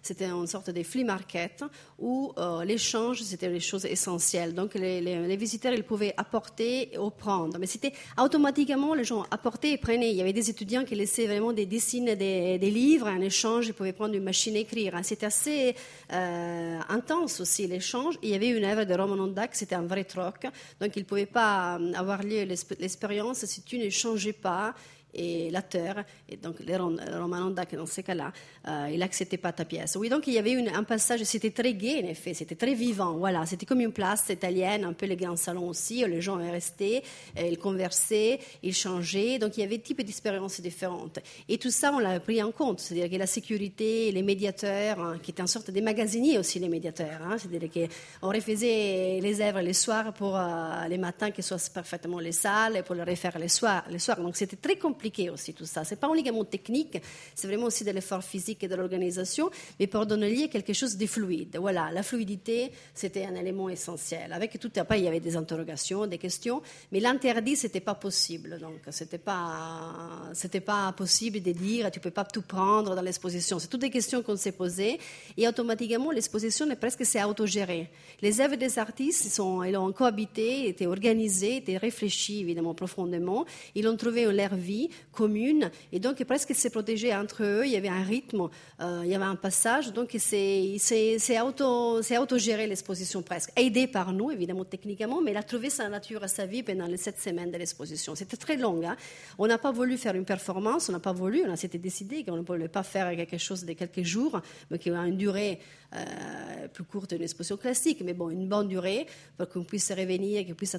[0.01, 1.63] c'était une sorte de flea market
[1.99, 4.53] où euh, l'échange, c'était les choses essentielles.
[4.53, 7.58] Donc, les, visiteurs, ils pouvaient apporter ou prendre.
[7.60, 10.12] Mais c'était automatiquement, les gens apportaient et prenaient.
[10.12, 13.67] Il y avait des étudiants qui laissaient vraiment des dessins, des, livres en échange.
[13.67, 14.99] Ils pouvaient prendre une machine à écrire.
[15.03, 15.75] C'était assez
[16.12, 18.15] euh, intense aussi, l'échange.
[18.21, 20.45] Il y avait une œuvre de Roman Ondak, c'était un vrai troc.
[20.79, 24.73] Donc, il ne pouvait pas euh, avoir lieu l'expérience si tu ne changeais pas
[25.13, 28.32] et la terre, et donc les Romanonda, dans ces cas-là,
[28.67, 29.95] euh, il n'acceptait pas ta pièce.
[29.95, 33.13] Oui, donc il y avait un passage, c'était très gai en effet, c'était très vivant,
[33.13, 36.36] voilà, c'était comme une place italienne, un peu les grands salons aussi, où les gens
[36.36, 37.04] restaient,
[37.38, 41.19] ils conversaient, ils changeaient, donc il y avait type d'expériences différentes.
[41.47, 45.19] Et tout ça, on l'a pris en compte, c'est-à-dire que la sécurité, les médiateurs, hein,
[45.21, 49.62] qui étaient en sorte des magasiniers aussi, les médiateurs, hein, c'est-à-dire qu'on refaisait les œuvres
[49.62, 53.47] les soirs pour euh, les matins, qu'ils soient parfaitement les salles, pour les refaire les
[53.47, 53.84] soirs.
[53.89, 54.19] Les soirs.
[54.19, 55.83] Donc c'était très compliqué aussi tout ça.
[55.83, 56.97] C'est pas uniquement technique,
[57.35, 61.05] c'est vraiment aussi de l'effort physique et de l'organisation, mais pour donner quelque chose de
[61.05, 61.57] fluide.
[61.59, 64.31] Voilà, la fluidité, c'était un élément essentiel.
[64.31, 66.61] Avec tout après, il y avait des interrogations, des questions,
[66.91, 68.57] mais l'interdit, c'était pas possible.
[68.59, 69.93] Donc, c'était pas,
[70.33, 73.59] c'était pas possible de dire, tu peux pas tout prendre dans l'exposition.
[73.59, 74.99] C'est toutes des questions qu'on s'est posées,
[75.37, 77.89] et automatiquement, l'exposition est presque s'est autogérée.
[78.21, 83.45] Les œuvres des artistes, ils ont cohabité, étaient organisées, étaient réfléchies, évidemment, profondément.
[83.75, 87.65] Ils ont trouvé leur vie, commune, et donc presque s'est protégé entre eux.
[87.65, 88.49] Il y avait un rythme,
[88.82, 94.32] euh, il y avait un passage, donc c'est auto, autogéré l'exposition presque, aidé par nous
[94.32, 97.51] évidemment techniquement, mais il a trouvé sa nature à sa vie pendant les sept semaines
[97.51, 98.15] de l'exposition.
[98.15, 98.82] C'était très long.
[98.86, 98.95] Hein.
[99.38, 102.38] On n'a pas voulu faire une performance, on n'a pas voulu, on s'était décidé qu'on
[102.38, 105.60] ne pouvait pas faire quelque chose de quelques jours, mais qui a une durée
[105.95, 109.06] euh, plus courte d'une exposition classique, mais bon, une bonne durée
[109.38, 110.75] pour qu'on puisse revenir, qu'on puisse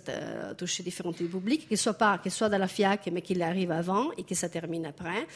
[0.58, 4.03] toucher différents publics, qu'il soit pas, qu'il soit dans la FIAC, mais qu'il arrive avant
[4.16, 5.26] et que ça termine après.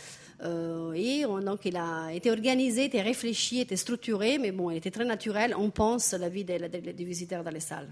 [0.42, 4.90] Euh, et donc, il a été organisé, été réfléchi, été structuré, mais bon, il était
[4.90, 5.54] très naturel.
[5.56, 6.58] On pense la vie des,
[6.98, 7.88] visiteurs dans les salles.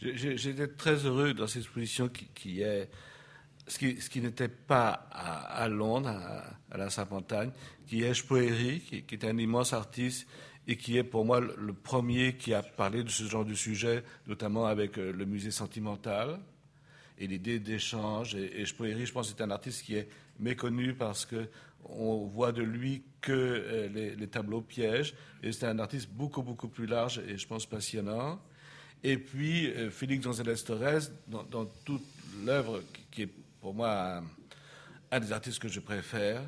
[0.00, 2.88] J'étais très heureux dans cette exposition qui, est
[3.66, 6.08] ce qui, qui n'était pas à, Londres,
[6.70, 7.50] à, la Sainte-Montagne,
[7.86, 10.26] qui est Spoeri, qui, qui, est un immense artiste
[10.66, 14.02] et qui est pour moi le premier qui a parlé de ce genre de sujet,
[14.26, 16.40] notamment avec euh, le musée sentimental
[17.18, 18.34] et l'idée d'échange.
[18.34, 21.48] Et, et je pense, c'est un artiste qui est méconnu parce que
[21.88, 25.14] on voit de lui que euh, les, tableaux pièges.
[25.42, 28.40] Et c'est un artiste beaucoup, beaucoup plus large et je pense passionnant.
[29.02, 32.04] Et puis, euh, Félix González Torres, dans, toute
[32.44, 34.22] l'œuvre qui, est pour moi
[35.10, 36.42] un des artistes que je préfère,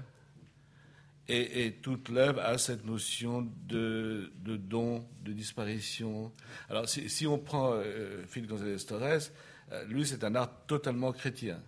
[1.28, 6.32] et, toute l'œuvre a cette notion de, don, de disparition.
[6.70, 9.32] Alors, si, on prend euh, Philippe González Torres,
[9.88, 11.60] lui, c'est un art totalement chrétien.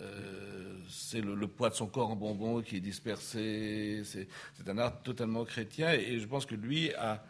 [0.00, 4.02] Euh, c'est le, poids de son corps en bonbon qui est dispersé.
[4.04, 4.28] C'est,
[4.66, 5.92] un art totalement chrétien.
[5.92, 7.24] Et, je pense que lui a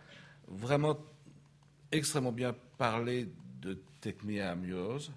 [0.48, 0.98] vraiment
[1.92, 3.28] extrêmement bien parlé
[3.60, 5.12] de Techmia Amiose.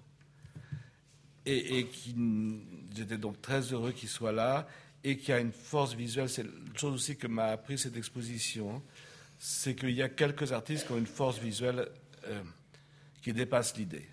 [1.46, 1.86] Et,
[2.94, 4.66] j'étais donc très heureux qu'il soit là
[5.02, 6.28] et qui a une force visuelle.
[6.28, 8.82] C'est une chose aussi que m'a appris cette exposition,
[9.38, 11.88] c'est qu'il y a quelques artistes qui ont une force visuelle
[12.26, 12.42] euh,
[13.22, 14.06] qui dépasse l'idée.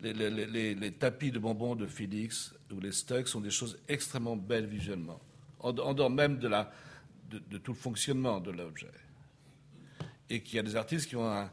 [0.00, 5.20] Les, tapis de bonbons de Félix ou les stocks sont des choses extrêmement belles visuellement,
[5.58, 8.92] en, dehors même de, tout le fonctionnement de l'objet.
[10.30, 11.50] Et qu'il y a des artistes qui ont un,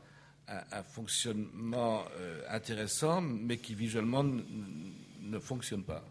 [0.84, 6.04] fonctionnement euh, intéressant, mais qui visuellement ne fonctionnent pas.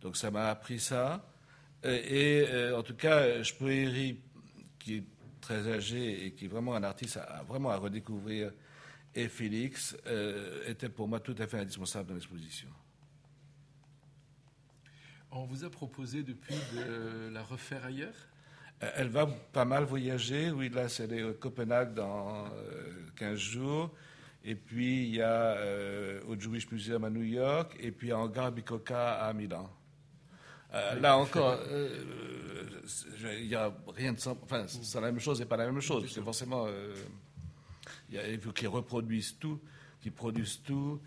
[0.00, 1.24] Donc ça m'a appris ça.
[1.84, 4.18] Et, euh, en tout cas, Spoeri,
[4.78, 5.04] qui est
[5.40, 8.52] très âgé et qui est vraiment un artiste à, vraiment à redécouvrir,
[9.14, 12.68] et Félix, euh, était pour moi tout à fait indispensable dans l'exposition.
[15.30, 18.14] On vous a proposé depuis de la refaire ailleurs?
[18.82, 20.50] Euh, Elle va pas mal voyager.
[20.50, 22.46] Oui, là, c'est Copenhague dans
[23.16, 23.94] 15 jours.
[24.44, 25.58] Et puis, il y a
[26.26, 27.76] au Jewish Museum à New York.
[27.80, 29.68] Et puis, à Hangar Bicocca à Milan.
[30.74, 31.88] Euh, là encore, euh,
[33.40, 34.40] il n'y a rien de simple.
[34.44, 36.10] Enfin, c'est la même chose et pas la même chose.
[36.12, 36.66] C'est forcément.
[38.12, 39.60] Il faut qu'ils reproduisent tout,
[40.00, 41.00] qu'ils produisent tout.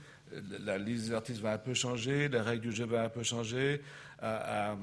[0.60, 3.24] La liste des artistes va un peu changer, les règles du jeu vont un peu
[3.24, 3.82] changer.
[4.22, 4.76] À,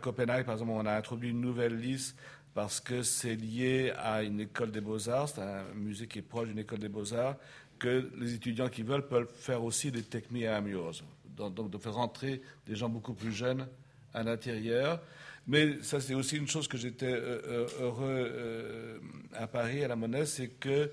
[0.00, 2.16] Copenhague, par exemple, on a introduit une nouvelle liste
[2.54, 6.48] parce que c'est lié à une école des beaux-arts, c'est un musée qui est proche
[6.48, 7.36] d'une école des beaux-arts,
[7.78, 11.04] que les étudiants qui veulent peuvent faire aussi des techniques à amuse.
[11.36, 13.68] Donc, de faire rentrer des gens beaucoup plus jeunes
[14.12, 15.00] à l'intérieur.
[15.46, 18.98] Mais ça, c'est aussi une chose que j'étais euh, euh, heureux euh,
[19.34, 20.90] à Paris, à la Monnaie, c'est que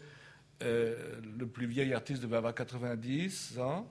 [0.61, 3.87] le plus vieil artiste devait avoir 90 ans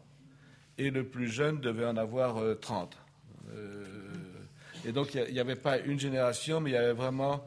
[0.79, 2.97] et le plus jeune devait en avoir 30.
[4.85, 7.47] et donc, il n'y avait pas une génération, mais il y avait vraiment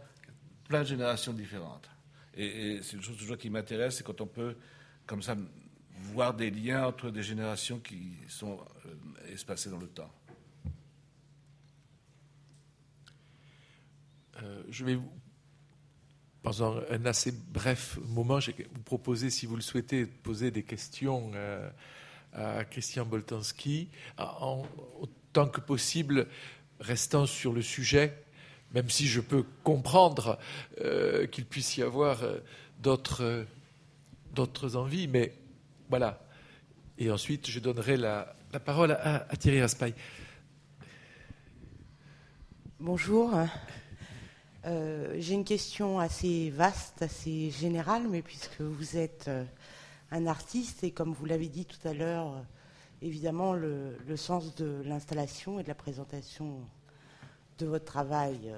[0.68, 1.90] plein de générations différentes.
[2.36, 4.56] Et, c'est une chose toujours qui m'intéresse, c'est quand on peut,
[5.06, 5.36] comme ça,
[6.14, 8.60] voir des liens entre des générations qui sont
[9.32, 10.12] espacées dans le temps.
[14.44, 15.00] Euh, je vais
[16.48, 20.50] pendant un assez bref moment, je vais vous proposer, si vous le souhaitez, de poser
[20.50, 21.70] des questions euh,
[22.32, 24.64] à Christian Boltanski, en,
[25.02, 26.28] autant que possible,
[26.80, 28.24] restant sur le sujet,
[28.74, 30.40] même si je peux comprendre
[30.80, 32.24] euh, qu'il puisse y avoir
[32.80, 33.46] d'autres,
[34.34, 35.34] d'autres envies, mais
[35.90, 36.26] voilà.
[36.98, 39.94] Et ensuite, je donnerai la, parole à, à Thierry Raspail.
[42.80, 43.34] Bonjour.
[44.68, 49.46] Euh, j'ai une question assez vaste, assez générale, mais puisque vous êtes euh,
[50.12, 52.42] un artiste et comme vous l'avez dit tout à l'heure, euh,
[53.02, 56.60] évidemment le, sens de l'installation et de la présentation
[57.60, 58.54] de votre travail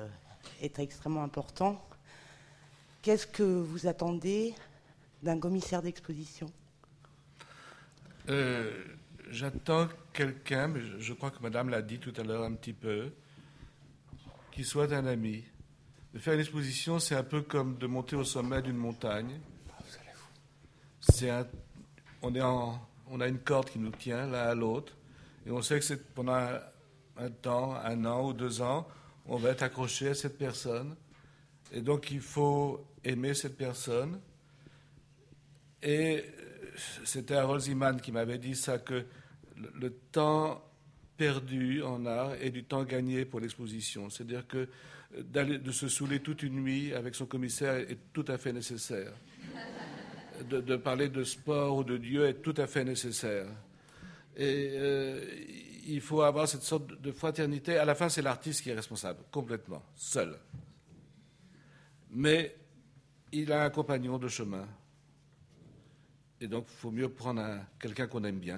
[0.61, 1.79] est extrêmement important.
[3.03, 4.55] Qu'est-ce que vous attendez
[5.21, 6.47] d'un commissaire d'exposition?
[9.29, 13.11] J'attends quelqu'un, mais je crois que Madame l'a dit tout à l'heure un petit peu,
[14.51, 15.43] qui soit un ami
[16.13, 19.39] de faire une exposition, c'est un peu comme de monter au sommet d'une montagne.
[22.21, 24.93] On a une corde qui nous tient l'un à l'autre,
[25.45, 26.49] et on sait que c'est pendant
[27.17, 28.87] un, temps, un an ou deux ans,
[29.25, 30.95] on va être accroché à cette personne.
[31.71, 34.19] Et donc il faut aimer cette personne.
[35.81, 36.25] Et
[37.05, 39.05] c'était Harold Ziman qui m'avait dit ça, que
[39.55, 40.63] le temps
[41.19, 44.09] perdu en art est du temps gagné pour l'exposition.
[44.09, 44.69] C'est-à-dire que
[45.13, 49.11] de se saouler toute une nuit avec son commissaire est tout à fait nécessaire.
[50.49, 53.47] De, parler de sport ou de Dieu est tout à fait nécessaire.
[54.37, 55.25] Et euh,
[55.85, 57.77] il faut avoir cette sorte de fraternité.
[57.77, 60.39] À la fin, c'est l'artiste qui est responsable, complètement, seul.
[62.11, 62.55] Mais
[63.33, 64.65] il a un compagnon de chemin.
[66.39, 67.43] Et donc, il faut mieux prendre
[67.77, 68.55] quelqu'un qu'on aime bien.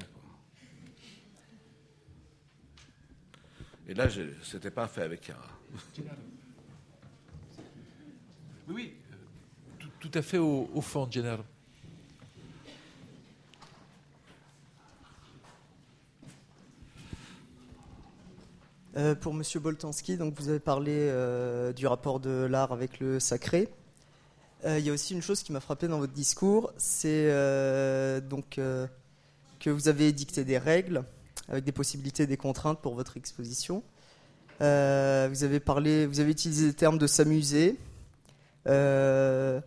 [3.92, 5.42] Et là, ce n'était pas fait avec Chiara.
[8.70, 11.44] Oui, euh, tout, à fait au, fond, Gennaro.
[18.96, 23.20] Euh, pour Monsieur Boltanski, donc vous avez parlé euh, du rapport de l'art avec le
[23.20, 23.68] sacré.
[24.66, 27.28] il y a aussi une chose qui m'a frappé dans votre discours, c'est
[28.22, 31.04] donc que vous avez dicté des règles
[31.48, 33.84] avec des possibilités et des contraintes pour votre exposition.
[34.60, 34.66] vous
[35.44, 37.78] avez parlé, vous avez utilisé le terme de s'amuser,
[38.68, 39.62] euh,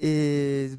[0.00, 0.70] et,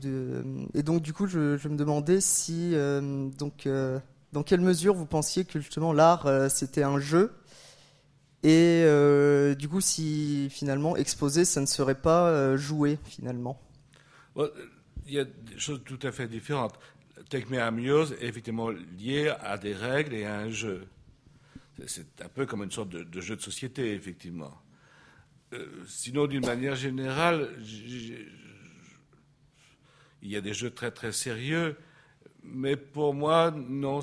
[0.83, 3.99] donc, du coup, je, me demandais si, euh, donc, euh,
[4.33, 7.31] dans quelle mesure vous pensiez que justement l'art c'était un jeu,
[8.41, 8.85] et
[9.57, 13.59] du coup, si finalement exposer, ça ne serait pas jouer finalement.
[14.35, 16.73] il y a des choses tout à fait différentes.
[17.29, 20.87] Take Amuse est effectivement lié à des règles et à un jeu.
[21.87, 24.63] C'est un peu comme une sorte de jeu de société, effectivement.
[25.53, 27.49] Euh, sinon, d'une manière générale,
[30.21, 31.77] il y a des jeux très très sérieux,
[32.43, 33.99] mais pour moi, non.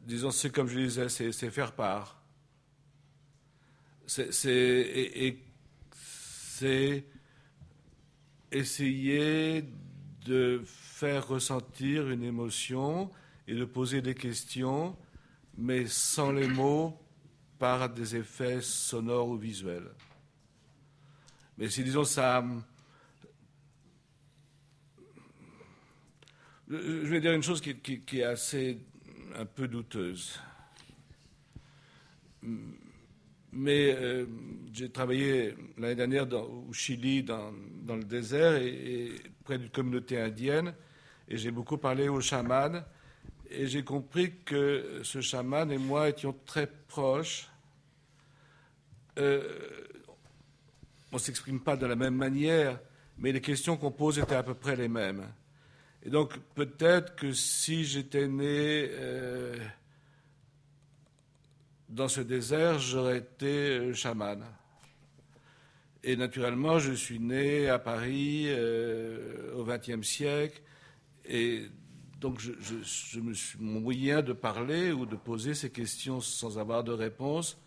[0.00, 2.22] Disons, c'est comme je disais, c'est faire part.
[4.06, 4.28] C'est
[8.50, 9.64] essayer
[10.24, 13.10] de faire ressentir une émotion
[13.48, 14.96] et de poser des questions,
[15.56, 16.98] mais sans les mots,
[17.62, 19.88] par des effets sonores ou visuels.
[21.56, 22.44] Mais si, disons, ça.
[26.68, 28.80] Je vais dire une chose qui, est assez
[29.36, 30.40] un peu douteuse.
[33.52, 34.26] Mais euh,
[34.72, 37.52] j'ai travaillé l'année dernière au Chili, dans,
[37.86, 40.74] le désert, et, près d'une communauté indienne,
[41.28, 42.82] et j'ai beaucoup parlé aux chamans,
[43.50, 47.48] et j'ai compris que ce chaman et moi étions très proches.
[49.18, 49.86] Euh,
[51.10, 52.80] on ne s'exprime pas de la même manière,
[53.18, 55.26] mais les questions qu'on pose étaient à peu près les mêmes.
[56.02, 59.56] Et donc peut-être que si j'étais né euh,
[61.88, 64.44] dans ce désert, j'aurais été euh, chaman.
[66.04, 68.48] Et naturellement, je suis né à Paris
[69.54, 70.60] au XXe siècle,
[71.24, 71.66] et
[72.20, 76.84] donc je, me suis, mon moyen de parler ou de poser ces questions sans avoir
[76.84, 77.58] de réponse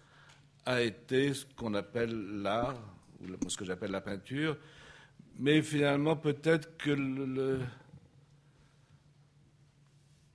[0.65, 2.81] a été ce qu'on appelle l'art,
[3.21, 4.57] ou ce que j'appelle la peinture.
[5.37, 7.59] Mais finalement, peut-être que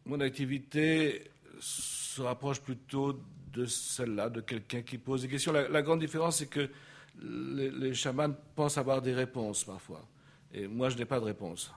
[0.05, 3.21] mon activité se rapproche plutôt
[3.53, 5.53] de celle-là, de quelqu'un qui pose des questions.
[5.53, 6.69] La, grande différence, c'est que
[7.23, 10.07] les, chamans pensent avoir des réponses parfois.
[10.53, 11.73] Et moi, je n'ai pas de réponse.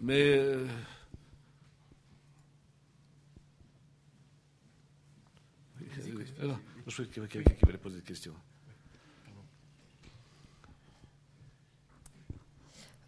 [0.00, 0.66] Mais euh,
[6.40, 8.34] Alors, je crois qu'il y avait quelqu'un qui voulait poser des questions.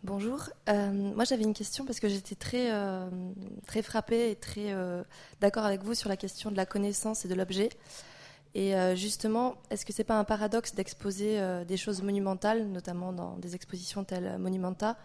[0.02, 0.50] Bonjour.
[0.68, 3.10] Euh, moi, j'avais une question parce que j'étais très, euh,
[3.66, 4.72] très frappée et très
[5.40, 7.70] d'accord avec vous sur la question de la connaissance et de l'objet.
[8.58, 11.38] Et justement, est-ce que c'est pas un paradoxe d'exposer
[11.68, 14.96] des choses monumentales, notamment dans des expositions telles Monumenta,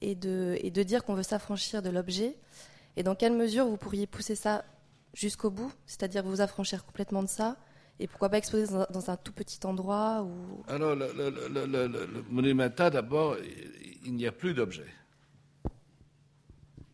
[0.00, 2.36] et de, dire qu'on veut s'affranchir de l'objet?
[2.96, 4.64] Et dans quelle mesure vous pourriez pousser ça
[5.14, 7.56] jusqu'au bout, c'est-à-dire vous affranchir complètement de ça
[7.98, 10.62] et pourquoi pas exposer dans un, tout petit endroit ou...
[10.68, 13.36] Alors, le, le, Monumenta, d'abord,
[14.04, 14.86] il, n'y a plus d'objet.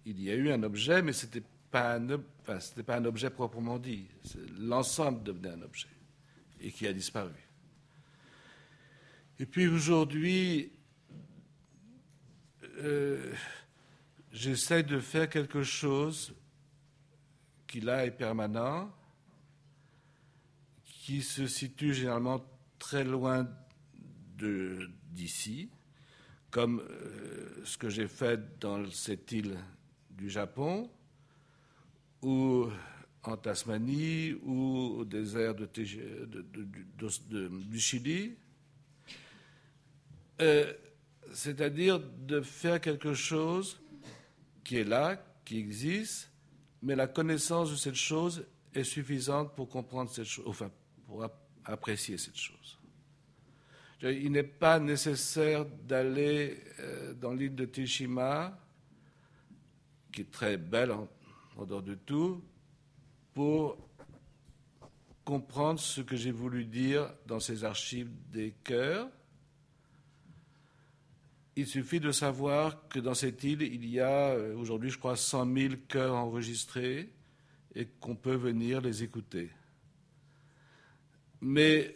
[0.07, 2.06] Il y a eu un objet, mais ce n'était pas, un,
[2.84, 4.06] pas un objet proprement dit.
[4.58, 5.88] L'ensemble devenait un objet
[6.60, 7.32] et qui a disparu.
[9.38, 10.70] Et puis aujourd'hui,
[12.78, 13.32] euh,
[14.30, 16.34] j'essaie de faire quelque chose
[17.66, 18.94] qui là est permanent,
[20.84, 22.44] qui se situe généralement
[22.78, 23.48] très loin
[24.36, 25.70] d'ici,
[26.50, 29.56] comme euh, ce que j'ai fait dans cette île
[30.10, 30.90] du Japon,
[32.22, 32.68] ou
[33.24, 38.36] en Tasmanie, ou au désert du Chili.
[40.40, 40.72] Euh,
[41.32, 43.80] c'est-à-dire de faire quelque chose
[44.64, 46.30] qui est là, qui existe,
[46.82, 48.44] mais la connaissance de cette chose
[48.74, 50.70] est suffisante pour comprendre cette chose, enfin,
[51.06, 51.24] pour
[51.64, 52.78] apprécier cette chose.
[54.02, 58.58] Il n'est pas nécessaire d'aller euh, dans l'île de Tishima,
[60.12, 60.90] qui est très belle
[61.57, 62.42] en dehors de tout,
[63.34, 63.76] pour
[65.24, 69.09] comprendre ce que j'ai voulu dire dans ces archives des cœurs
[71.57, 75.16] il suffit de savoir que dans cette île, il y a euh, aujourd'hui, je crois,
[75.16, 77.12] 100 000 chœurs enregistrés
[77.74, 79.50] et qu'on peut venir les écouter.
[81.40, 81.94] Mais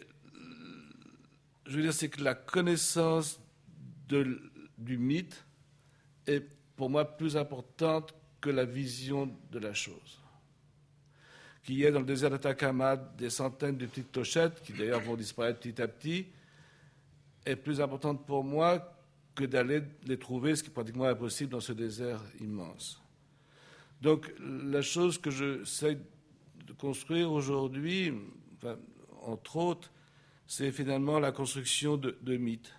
[1.65, 3.39] je veux dire, c'est que la connaissance
[4.07, 5.45] du mythe
[6.27, 6.45] est
[6.75, 8.13] pour moi plus importante
[8.51, 10.19] la vision de la chose.
[11.63, 15.15] Qu'il y ait dans le désert d'Atacama des centaines de petites clochettes, qui d'ailleurs vont
[15.15, 16.27] disparaître petit à petit,
[17.45, 18.93] est plus importante pour moi
[19.35, 23.01] que d'aller les trouver, ce qui est pratiquement impossible dans ce désert immense.
[24.01, 25.97] Donc la chose que j'essaie
[26.65, 28.13] de construire aujourd'hui,
[29.23, 29.91] entre autres,
[30.47, 32.73] c'est finalement la construction de, de, mythes.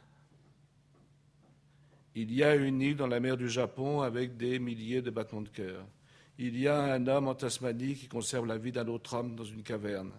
[2.20, 5.40] Il y a une île dans la mer du Japon avec des milliers de battements
[5.40, 5.86] de cœur.
[6.36, 9.44] Il y a un homme en Tasmanie qui conserve la vie d'un autre homme dans
[9.44, 10.10] une caverne.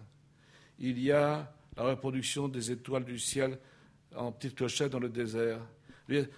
[0.78, 3.58] Il y a la reproduction des étoiles du ciel
[4.16, 5.60] en petites clochettes dans le désert.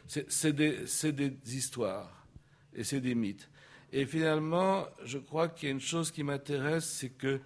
[0.09, 0.85] C'est des,
[1.47, 2.27] histoires
[2.75, 3.49] et c'est des mythes.
[3.93, 7.41] Et finalement, je crois qu'il y a une chose qui m'intéresse, c'est que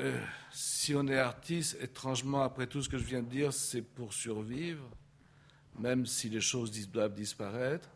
[0.00, 0.18] euh,
[0.50, 4.14] si on est artiste, étrangement, après tout ce que je viens de dire, c'est pour
[4.14, 4.88] survivre,
[5.78, 7.88] même si les choses doivent disparaître.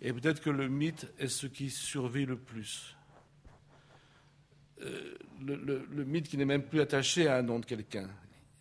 [0.00, 2.96] Et peut-être que le mythe est ce qui survit le plus.
[4.80, 8.08] Euh, le, mythe qui n'est même plus attaché à un nom de quelqu'un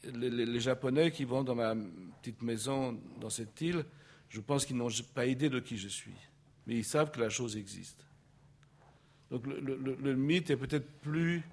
[0.03, 1.75] les, Japonais qui vont dans ma
[2.21, 3.85] petite maison dans cette île,
[4.29, 6.15] je pense qu'ils n'ont pas idée de qui je suis,
[6.65, 8.05] mais ils savent que la chose existe.
[9.29, 11.43] Donc le, mythe est peut-être plus,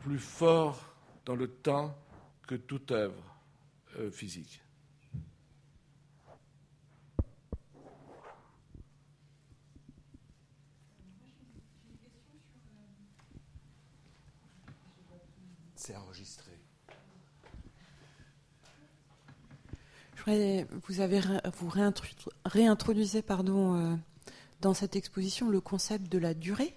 [0.00, 0.94] plus fort
[1.24, 1.96] dans le temps
[2.46, 3.29] que toute œuvre
[4.00, 4.62] euh, physique.
[15.96, 16.52] enregistré.
[20.86, 21.20] vous avez
[21.58, 21.70] vous
[22.44, 23.96] réintroduisez pardon euh,
[24.60, 26.76] dans cette exposition le concept de la durée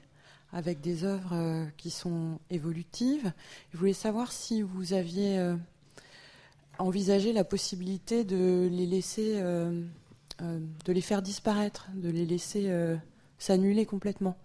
[0.52, 3.32] avec des œuvres euh, qui sont évolutives.
[3.72, 5.38] Je voulais savoir si vous aviez
[6.80, 9.42] euh, envisagé la possibilité de les laisser,
[10.40, 12.70] de les faire disparaître, de les laisser
[13.38, 14.38] s'annuler complètement.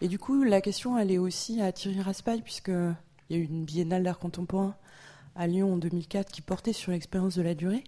[0.00, 3.42] Et du coup, la question, elle est aussi à Thierry Raspail, puisque il y a
[3.42, 4.74] eu une biennale d'art contemporain
[5.36, 7.84] à Lyon en 2004 qui portait sur l'expérience de la durée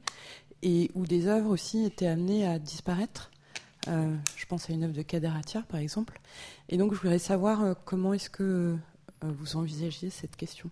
[0.62, 3.30] et où des œuvres aussi étaient amenées à disparaître.
[3.88, 6.20] Euh, je pense à une œuvre de Kader Attiar, par exemple.
[6.68, 8.76] Et donc, je voudrais savoir euh, comment est-ce que euh,
[9.20, 10.70] vous envisagez cette question?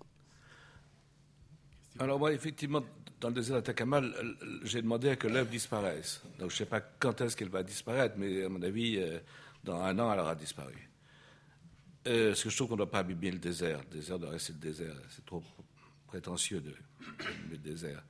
[1.98, 2.82] Alors moi, effectivement,
[3.20, 4.02] dans le désert d'Atacama,
[4.62, 6.22] j'ai demandé à que l'œuvre disparaisse.
[6.38, 8.98] Donc je ne sais pas quand est-ce qu'elle va disparaître, mais à mon avis,
[9.64, 10.90] dans un an, elle aura disparu.
[12.06, 13.80] Euh, parce que je trouve qu'on ne doit pas abîmer le désert.
[13.90, 14.94] Le désert doit rester le désert.
[15.10, 15.42] C'est trop
[16.06, 16.74] prétentieux de
[17.50, 18.02] le désert.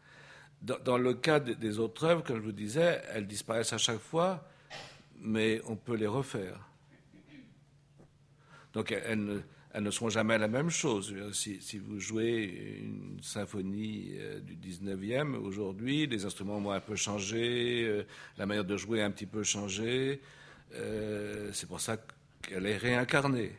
[0.62, 4.46] Dans, le cas des autres œuvres, comme je vous disais, elles disparaissent à chaque fois,
[5.18, 6.68] mais on peut les refaire.
[8.74, 9.40] Donc elles ne,
[9.72, 11.14] elles ne seront jamais la même chose.
[11.32, 16.96] Si, si vous jouez une symphonie euh, du 19e, aujourd'hui, les instruments ont un peu
[16.96, 18.02] changé, euh,
[18.36, 20.20] la manière de jouer a un petit peu changé.
[20.74, 21.98] Euh, c'est pour ça
[22.42, 23.52] qu'elle est réincarnée.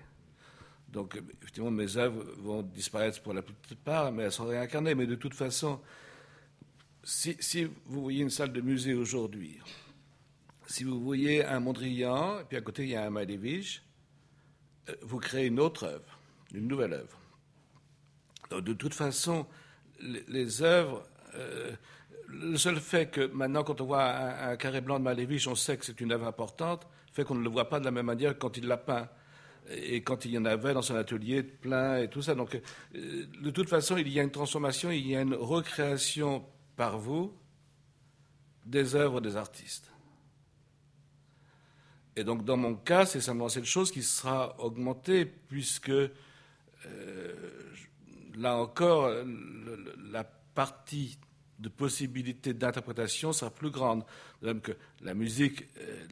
[0.89, 4.95] Donc, effectivement, mes œuvres vont disparaître pour la plupart, mais elles sont réincarnées.
[4.95, 5.79] Mais de toute façon,
[7.03, 9.59] si, vous voyez une salle de musée aujourd'hui,
[10.67, 13.90] si vous voyez un Mondrian, et puis à côté il y a un Malevich, euh,
[15.01, 16.19] vous créez une autre œuvre,
[16.53, 17.17] une nouvelle œuvre.
[18.61, 19.45] De toute façon,
[19.99, 21.03] les, œuvres,
[21.35, 21.71] euh,
[22.27, 25.77] le seul fait que maintenant, quand on voit un, carré blanc de Malevich, on sait
[25.77, 28.37] que c'est une œuvre importante, fait qu'on ne le voit pas de la même manière
[28.37, 29.07] quand il l'a peint
[29.69, 32.35] et quand il y en avait dans son atelier plein et tout ça.
[32.35, 32.59] Donc,
[32.95, 36.97] euh, de toute façon, il y a une transformation, il y a une recréation par
[36.97, 37.33] vous
[38.65, 39.90] des œuvres des artistes.
[42.15, 46.11] Et donc, dans mon cas, c'est simplement cette chose qui sera augmentée, puisque euh,
[48.35, 49.13] là encore,
[50.11, 51.17] la partie
[51.59, 54.03] de possibilité d'interprétation sera plus grande.
[54.41, 56.05] De même que la musique, euh,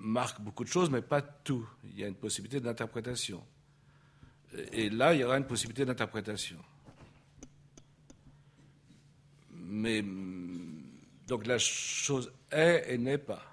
[0.00, 1.68] marque beaucoup de choses, mais pas tout.
[1.84, 3.44] Il y a une possibilité d'interprétation.
[4.72, 6.58] Et là, il y aura une possibilité d'interprétation.
[9.52, 10.02] Mais
[11.28, 13.49] donc la chose est et n'est pas.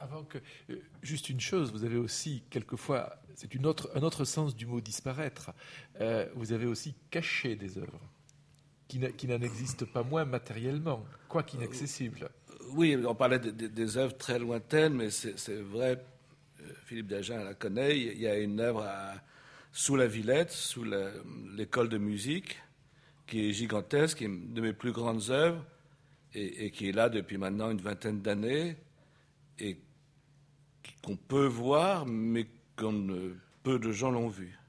[0.00, 0.38] Avant que.
[0.70, 4.80] Euh, juste une chose, vous avez aussi, quelquefois, c'est autre, un autre sens du mot
[4.80, 5.52] disparaître,
[6.00, 8.00] euh, vous avez aussi caché des œuvres
[8.88, 12.28] qui n'en existent pas moins matériellement, quoi qu'inaccessibles
[12.72, 16.04] oui, on parlait des œuvres très lointaines, mais c'est vrai,
[16.60, 18.86] euh, Philippe Dagen la connaît, il y a une œuvre
[19.72, 20.84] sous la Villette, sous
[21.56, 22.58] l'école de musique,
[23.26, 25.64] qui est gigantesque, qui est une de mes plus grandes œuvres,
[26.34, 28.76] et, qui est là depuis maintenant une vingtaine d'années,
[31.02, 34.60] qu'on peut voir, mais qu'on peu de gens l'ont vu.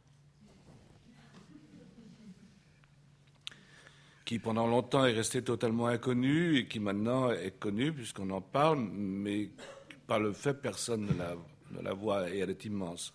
[4.31, 8.79] qui pendant longtemps est resté totalement inconnu et qui maintenant est connu puisqu'on en parle,
[8.79, 9.49] mais
[10.07, 11.35] par le fait, personne ne la,
[11.71, 13.13] ne la voit et elle est immense.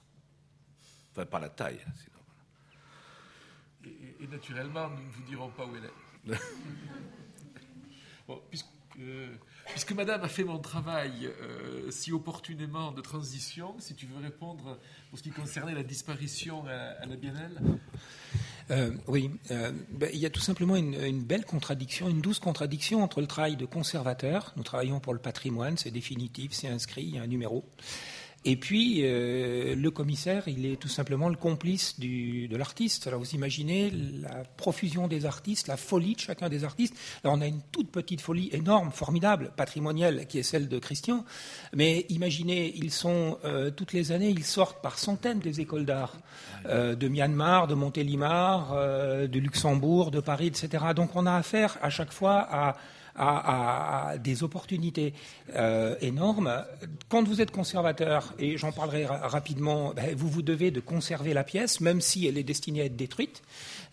[1.12, 1.80] Enfin, par la taille.
[1.94, 3.94] Sinon.
[4.20, 6.38] Et, naturellement, nous ne vous dirons pas où elle est.
[8.28, 8.66] bon, puisque,
[8.98, 9.36] euh,
[9.68, 14.78] puisque, Madame a fait mon travail euh, si opportunément de transition, si tu veux répondre
[15.10, 17.60] pour ce qui concernait la disparition à, la Biennale.
[18.70, 23.02] Euh, oui, euh, ben, il y a tout simplement une, belle contradiction, une douce contradiction
[23.02, 27.14] entre le travail de conservateur, nous travaillons pour le patrimoine, c'est définitif, c'est inscrit, il
[27.14, 27.64] y a un numéro,
[28.48, 33.08] et puis, euh, le commissaire, il est tout simplement le complice du, de l'artiste.
[33.08, 36.94] Alors, vous imaginez la profusion des artistes, la folie de chacun des artistes.
[37.24, 41.24] Alors, on a une toute petite folie énorme, formidable, patrimoniale, qui est celle de Christian.
[41.74, 46.16] Mais imaginez, ils sont, euh, toutes les années, ils sortent par centaines des écoles d'art,
[46.66, 50.84] euh, de Myanmar, de Montélimar, de Luxembourg, de Paris, etc.
[50.94, 52.76] Donc, on a affaire à chaque fois à
[53.16, 55.14] à, des opportunités
[55.54, 56.64] euh, énormes.
[57.08, 61.44] Quand vous êtes conservateur, et j'en parlerai rapidement, ben, vous vous devez de conserver la
[61.44, 63.42] pièce, même si elle est destinée à être détruite.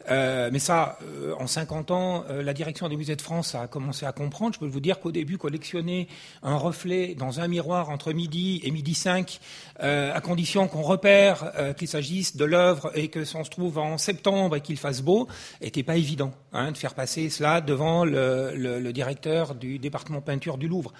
[0.09, 3.67] Euh, mais ça, euh, en 50 ans, euh, la direction des musées de France a
[3.67, 4.53] commencé à comprendre.
[4.53, 6.07] Je peux vous dire qu'au début, collectionner
[6.41, 9.39] un reflet dans un miroir entre midi et midi 5,
[9.79, 14.55] à condition qu'on repère qu'il s'agisse de l'œuvre et que ça se trouve en septembre
[14.55, 15.27] et qu'il fasse beau,
[15.61, 20.57] n'était pas évident hein, de faire passer cela devant le, le, directeur du département peinture
[20.57, 20.93] du Louvre.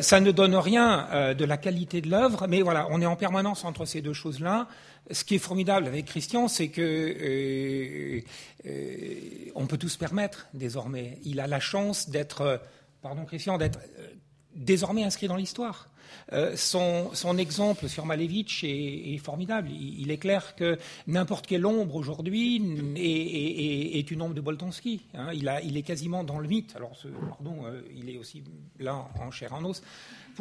[0.00, 3.64] Ça ne donne rien de la qualité de l'œuvre, mais voilà, on est en permanence
[3.64, 4.68] entre ces deux choses-là
[5.10, 8.20] ce qui est formidable avec Christian, c'est que euh,
[8.66, 11.18] euh, on peut tout se permettre désormais.
[11.24, 12.60] Il a la chance d'être,
[13.02, 14.08] pardon Christian, d'être euh,
[14.54, 15.88] désormais inscrit dans l'histoire.
[16.32, 19.70] Euh, son, exemple sur Malevich est, formidable.
[19.70, 22.56] Il, est clair que n'importe quelle ombre aujourd'hui
[22.96, 25.02] est, une ombre de Boltanski.
[25.14, 25.28] Hein.
[25.34, 26.74] Il, est quasiment dans le mythe.
[26.76, 26.96] Alors,
[27.28, 28.42] pardon, euh, il est aussi
[28.78, 29.82] là en chair en os.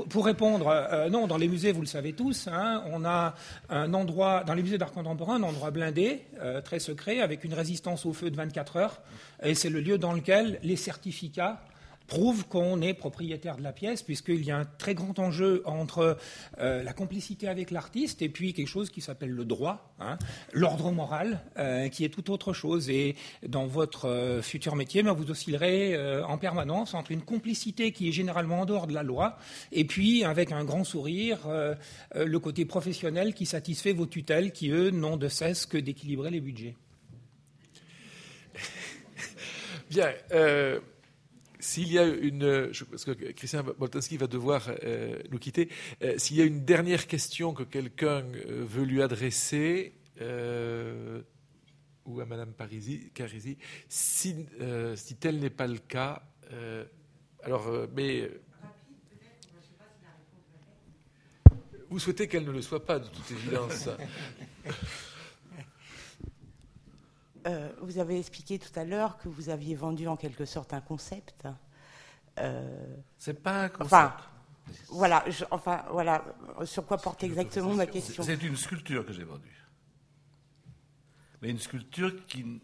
[0.09, 3.35] Pour, répondre, euh, non, dans les musées, vous le savez tous, hein, on a
[3.69, 6.21] un endroit, dans les musées d'art contemporain, un endroit blindé,
[6.63, 9.01] très secret, avec une résistance au feu de 24 heures.
[9.43, 11.61] Et c'est le lieu dans lequel les certificats
[12.07, 16.17] prouve qu'on est propriétaire de la pièce, puisqu'il y a un très grand enjeu entre
[16.59, 20.17] euh, la complicité avec l'artiste et puis quelque chose qui s'appelle le droit, hein,
[20.51, 22.89] l'ordre moral, euh, qui est tout autre chose.
[22.89, 23.15] Et
[23.47, 28.11] dans votre euh, futur métier, ben, vous oscillerez en permanence entre une complicité qui est
[28.11, 29.37] généralement en dehors de la loi,
[29.71, 31.39] et puis avec un grand sourire,
[32.15, 36.41] le côté professionnel qui satisfait vos tutelles, qui eux n'ont de cesse que d'équilibrer les
[36.41, 36.75] budgets.
[39.89, 40.11] Bien.
[41.61, 45.69] S'il y a une, parce que Christian Boltanski va devoir euh, nous quitter,
[46.01, 49.93] euh, s'il y a une dernière question que quelqu'un euh, veut lui adresser,
[52.05, 53.57] ou à Madame Parisi, Carisi,
[53.89, 54.35] si,
[54.95, 56.21] si tel n'est pas le cas,
[57.41, 58.29] alors, mais
[61.89, 63.89] vous souhaitez qu'elle ne le soit pas, de toute évidence.
[67.47, 70.81] Euh, vous avez expliqué tout à l'heure que vous aviez vendu en quelque sorte un
[70.81, 71.47] concept.
[72.39, 73.93] Euh, c'est pas un concept.
[73.93, 74.15] Enfin,
[74.89, 76.23] voilà, je, enfin, voilà,
[76.65, 79.65] sur quoi porte exactement ma question C'est une sculpture que j'ai vendue.
[81.41, 82.61] Mais une sculpture qui,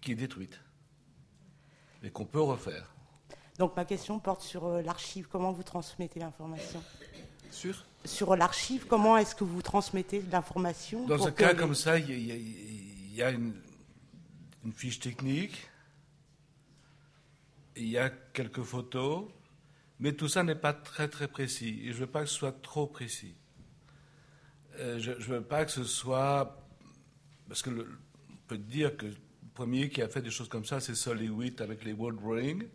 [0.00, 0.60] qui est détruite.
[2.02, 2.94] Et qu'on peut refaire.
[3.58, 5.26] Donc ma question porte sur euh, l'archive.
[5.28, 6.82] Comment vous transmettez l'information?
[7.50, 7.84] Sur?
[8.06, 11.58] Sur l'archive, comment est-ce que vous transmettez l'information Dans un cas les...
[11.58, 13.54] comme ça, il y a, il y a une,
[14.64, 15.68] une, fiche technique,
[17.76, 19.26] il y a quelques photos,
[19.98, 21.80] mais tout ça n'est pas très très précis.
[21.84, 23.34] Et je ne veux pas que ce soit trop précis.
[24.78, 26.62] Euh, je ne veux pas que ce soit...
[27.48, 27.88] Parce que le,
[28.30, 29.16] on peut dire que le
[29.54, 32.66] premier qui a fait des choses comme ça, c'est Sol Lewitt avec les World Drawing.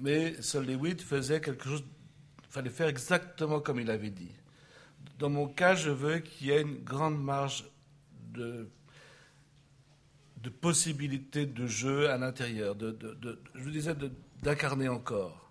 [0.00, 1.84] Mais Sol Lewitt faisait quelque chose...
[2.56, 4.32] Fallait faire exactement comme il avait dit.
[5.18, 7.66] Dans mon cas, je veux qu'il y ait une grande marge
[8.32, 8.66] de
[10.38, 13.94] de possibilités de jeu à l'intérieur, je vous disais,
[14.42, 15.50] d'incarner encore.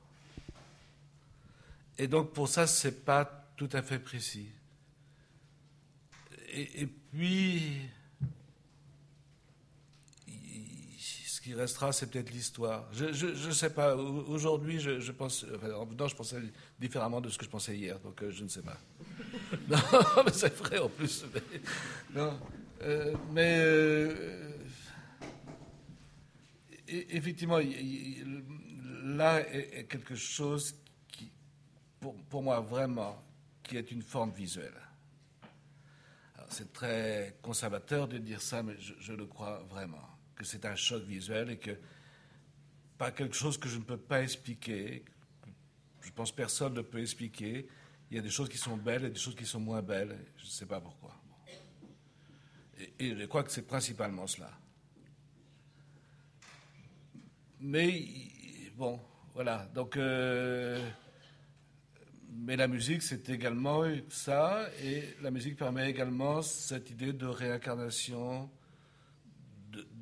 [1.99, 4.49] Et donc pour ça, c'est pas tout à fait précis.
[6.53, 7.87] Et, puis,
[10.97, 12.87] ce qui restera, c'est peut-être l'histoire.
[12.91, 13.05] Je
[13.47, 13.95] ne sais pas.
[13.95, 16.37] Aujourd'hui, je, pense, enfin, non, je pensais
[16.79, 18.77] différemment de ce que je pensais hier, donc euh, je ne sais pas.
[19.69, 19.77] non,
[20.25, 21.23] mais c'est vrai en plus.
[21.31, 21.41] Mais,
[22.15, 22.39] non,
[22.81, 24.57] euh, mais euh,
[26.87, 27.59] effectivement,
[29.03, 30.73] là est quelque chose
[31.11, 31.31] qui,
[31.99, 33.23] pour, moi, vraiment,
[33.61, 34.81] qui est une forme visuelle.
[36.49, 41.03] C'est très conservateur de dire ça, mais je, le crois vraiment, que c'est un choc
[41.03, 41.77] visuel et que
[42.97, 45.03] pas quelque chose que je ne peux pas expliquer,
[46.01, 47.67] je pense personne ne peut expliquer.
[48.09, 50.17] Il y a des choses qui sont belles et des choses qui sont moins belles,
[50.37, 51.15] je ne sais pas pourquoi.
[52.77, 54.51] Et, et je crois que c'est principalement cela.
[57.59, 58.05] Mais
[58.75, 58.99] bon,
[59.33, 59.69] voilà.
[59.73, 60.79] Donc, euh,
[62.31, 68.49] mais la musique, c'est également ça, et la musique permet également cette idée de réincarnation,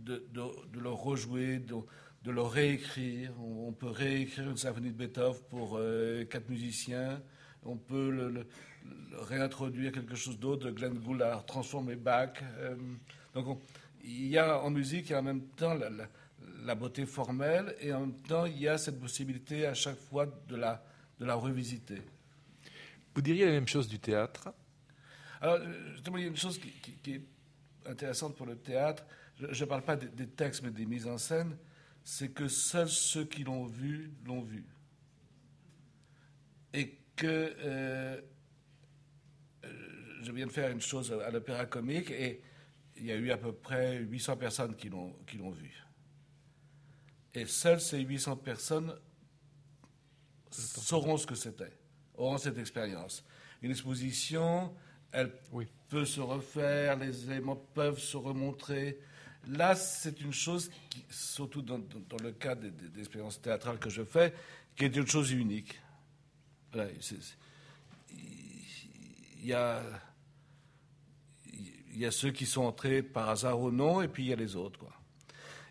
[0.04, 0.42] de, de, de,
[0.74, 3.32] de le rejouer, de, le réécrire.
[3.40, 7.22] On, on, peut réécrire une symphonie de Beethoven pour euh, quatre musiciens.
[7.64, 8.46] On peut le, le,
[9.12, 12.34] le, réintroduire quelque chose d'autre de Glenn Goulart, transformer Bach.
[12.58, 12.76] Euh,
[13.34, 13.62] donc, on,
[14.04, 16.08] il y a en musique, il y a en même temps la, la
[16.66, 20.26] la beauté formelle et en même temps il y a cette possibilité à chaque fois
[20.26, 20.84] de la,
[21.20, 22.02] de la revisiter.
[23.14, 24.54] Vous diriez la même chose du théâtre?
[25.42, 25.60] Alors,
[25.92, 27.22] justement, il y a une chose qui, qui, qui est
[27.86, 29.06] intéressante pour le théâtre,
[29.40, 31.58] je ne parle pas des, des, textes mais des mises en scène,
[32.04, 34.66] c'est que seuls ceux qui l'ont vu l'ont vu.
[36.74, 38.22] Et que euh,
[40.22, 42.42] je viens de faire une chose à l'opéra comique et
[42.98, 45.84] il y a eu à peu près 800 personnes qui l'ont vu.
[47.34, 48.94] Et seules ces 800 personnes
[50.52, 51.74] sauront ce que c'était,
[52.16, 53.26] auront cette expérience.
[53.62, 54.74] Une exposition,
[55.12, 55.68] elle oui.
[55.90, 59.00] peut se refaire, les éléments peuvent se remontrer.
[59.48, 60.72] Là, c'est une chose,
[61.10, 61.82] surtout dans,
[62.22, 64.34] le cas des, expériences théâtrales que je fais,
[64.76, 65.80] qui est une chose unique.
[66.74, 66.90] Il,
[69.44, 69.82] y a,
[72.12, 74.80] ceux qui sont entrés par hasard ou non, et puis il y a les autres.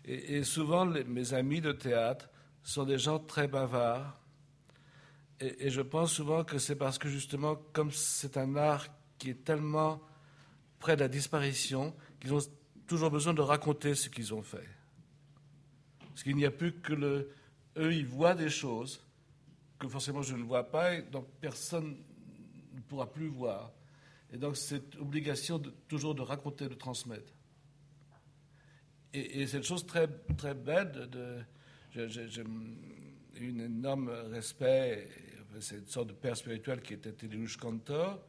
[0.05, 2.29] Et, et souvent, mes amis de théâtre
[2.63, 4.19] sont des gens très bavards
[5.39, 9.43] Et, je pense souvent que c'est parce que justement, comme c'est un art qui est
[9.43, 10.01] tellement
[10.79, 12.39] près de la disparition, qu'ils ont
[12.87, 14.67] toujours besoin de raconter ce qu'ils ont fait.
[16.09, 17.31] Parce qu'il n'y a plus que le...
[17.77, 19.01] Eux, ils voient des choses
[19.79, 21.97] que forcément je ne vois pas, et donc personne
[22.73, 23.71] ne pourra plus voir.
[24.31, 27.33] Et donc cette obligation toujours de raconter, de transmettre.
[29.13, 30.07] Et, et cette chose très,
[30.37, 31.39] très belle de...
[31.91, 35.09] j'ai un énorme respect,
[35.59, 38.19] c'est une sorte de père spirituel qui était Tadeusz Kantor.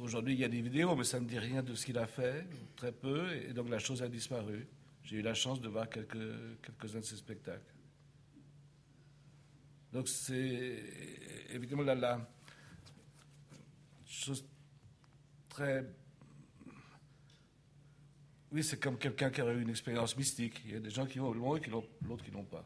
[0.00, 2.06] Aujourd'hui, il y a des vidéos, mais ça ne dit rien de ce qu'il a
[2.06, 4.66] fait, très peu, et donc la chose a disparu.
[5.02, 6.18] J'ai eu la chance de voir quelques,
[6.62, 7.72] quelques-uns de ses spectacles.
[9.92, 10.82] Donc c'est
[11.50, 12.28] évidemment la,
[14.06, 14.44] chose
[15.48, 15.84] très...
[18.52, 20.60] Oui, c'est comme quelqu'un qui a eu une expérience mystique.
[20.64, 22.64] Il y a des gens qui vont le et l'autre qui l'ont pas.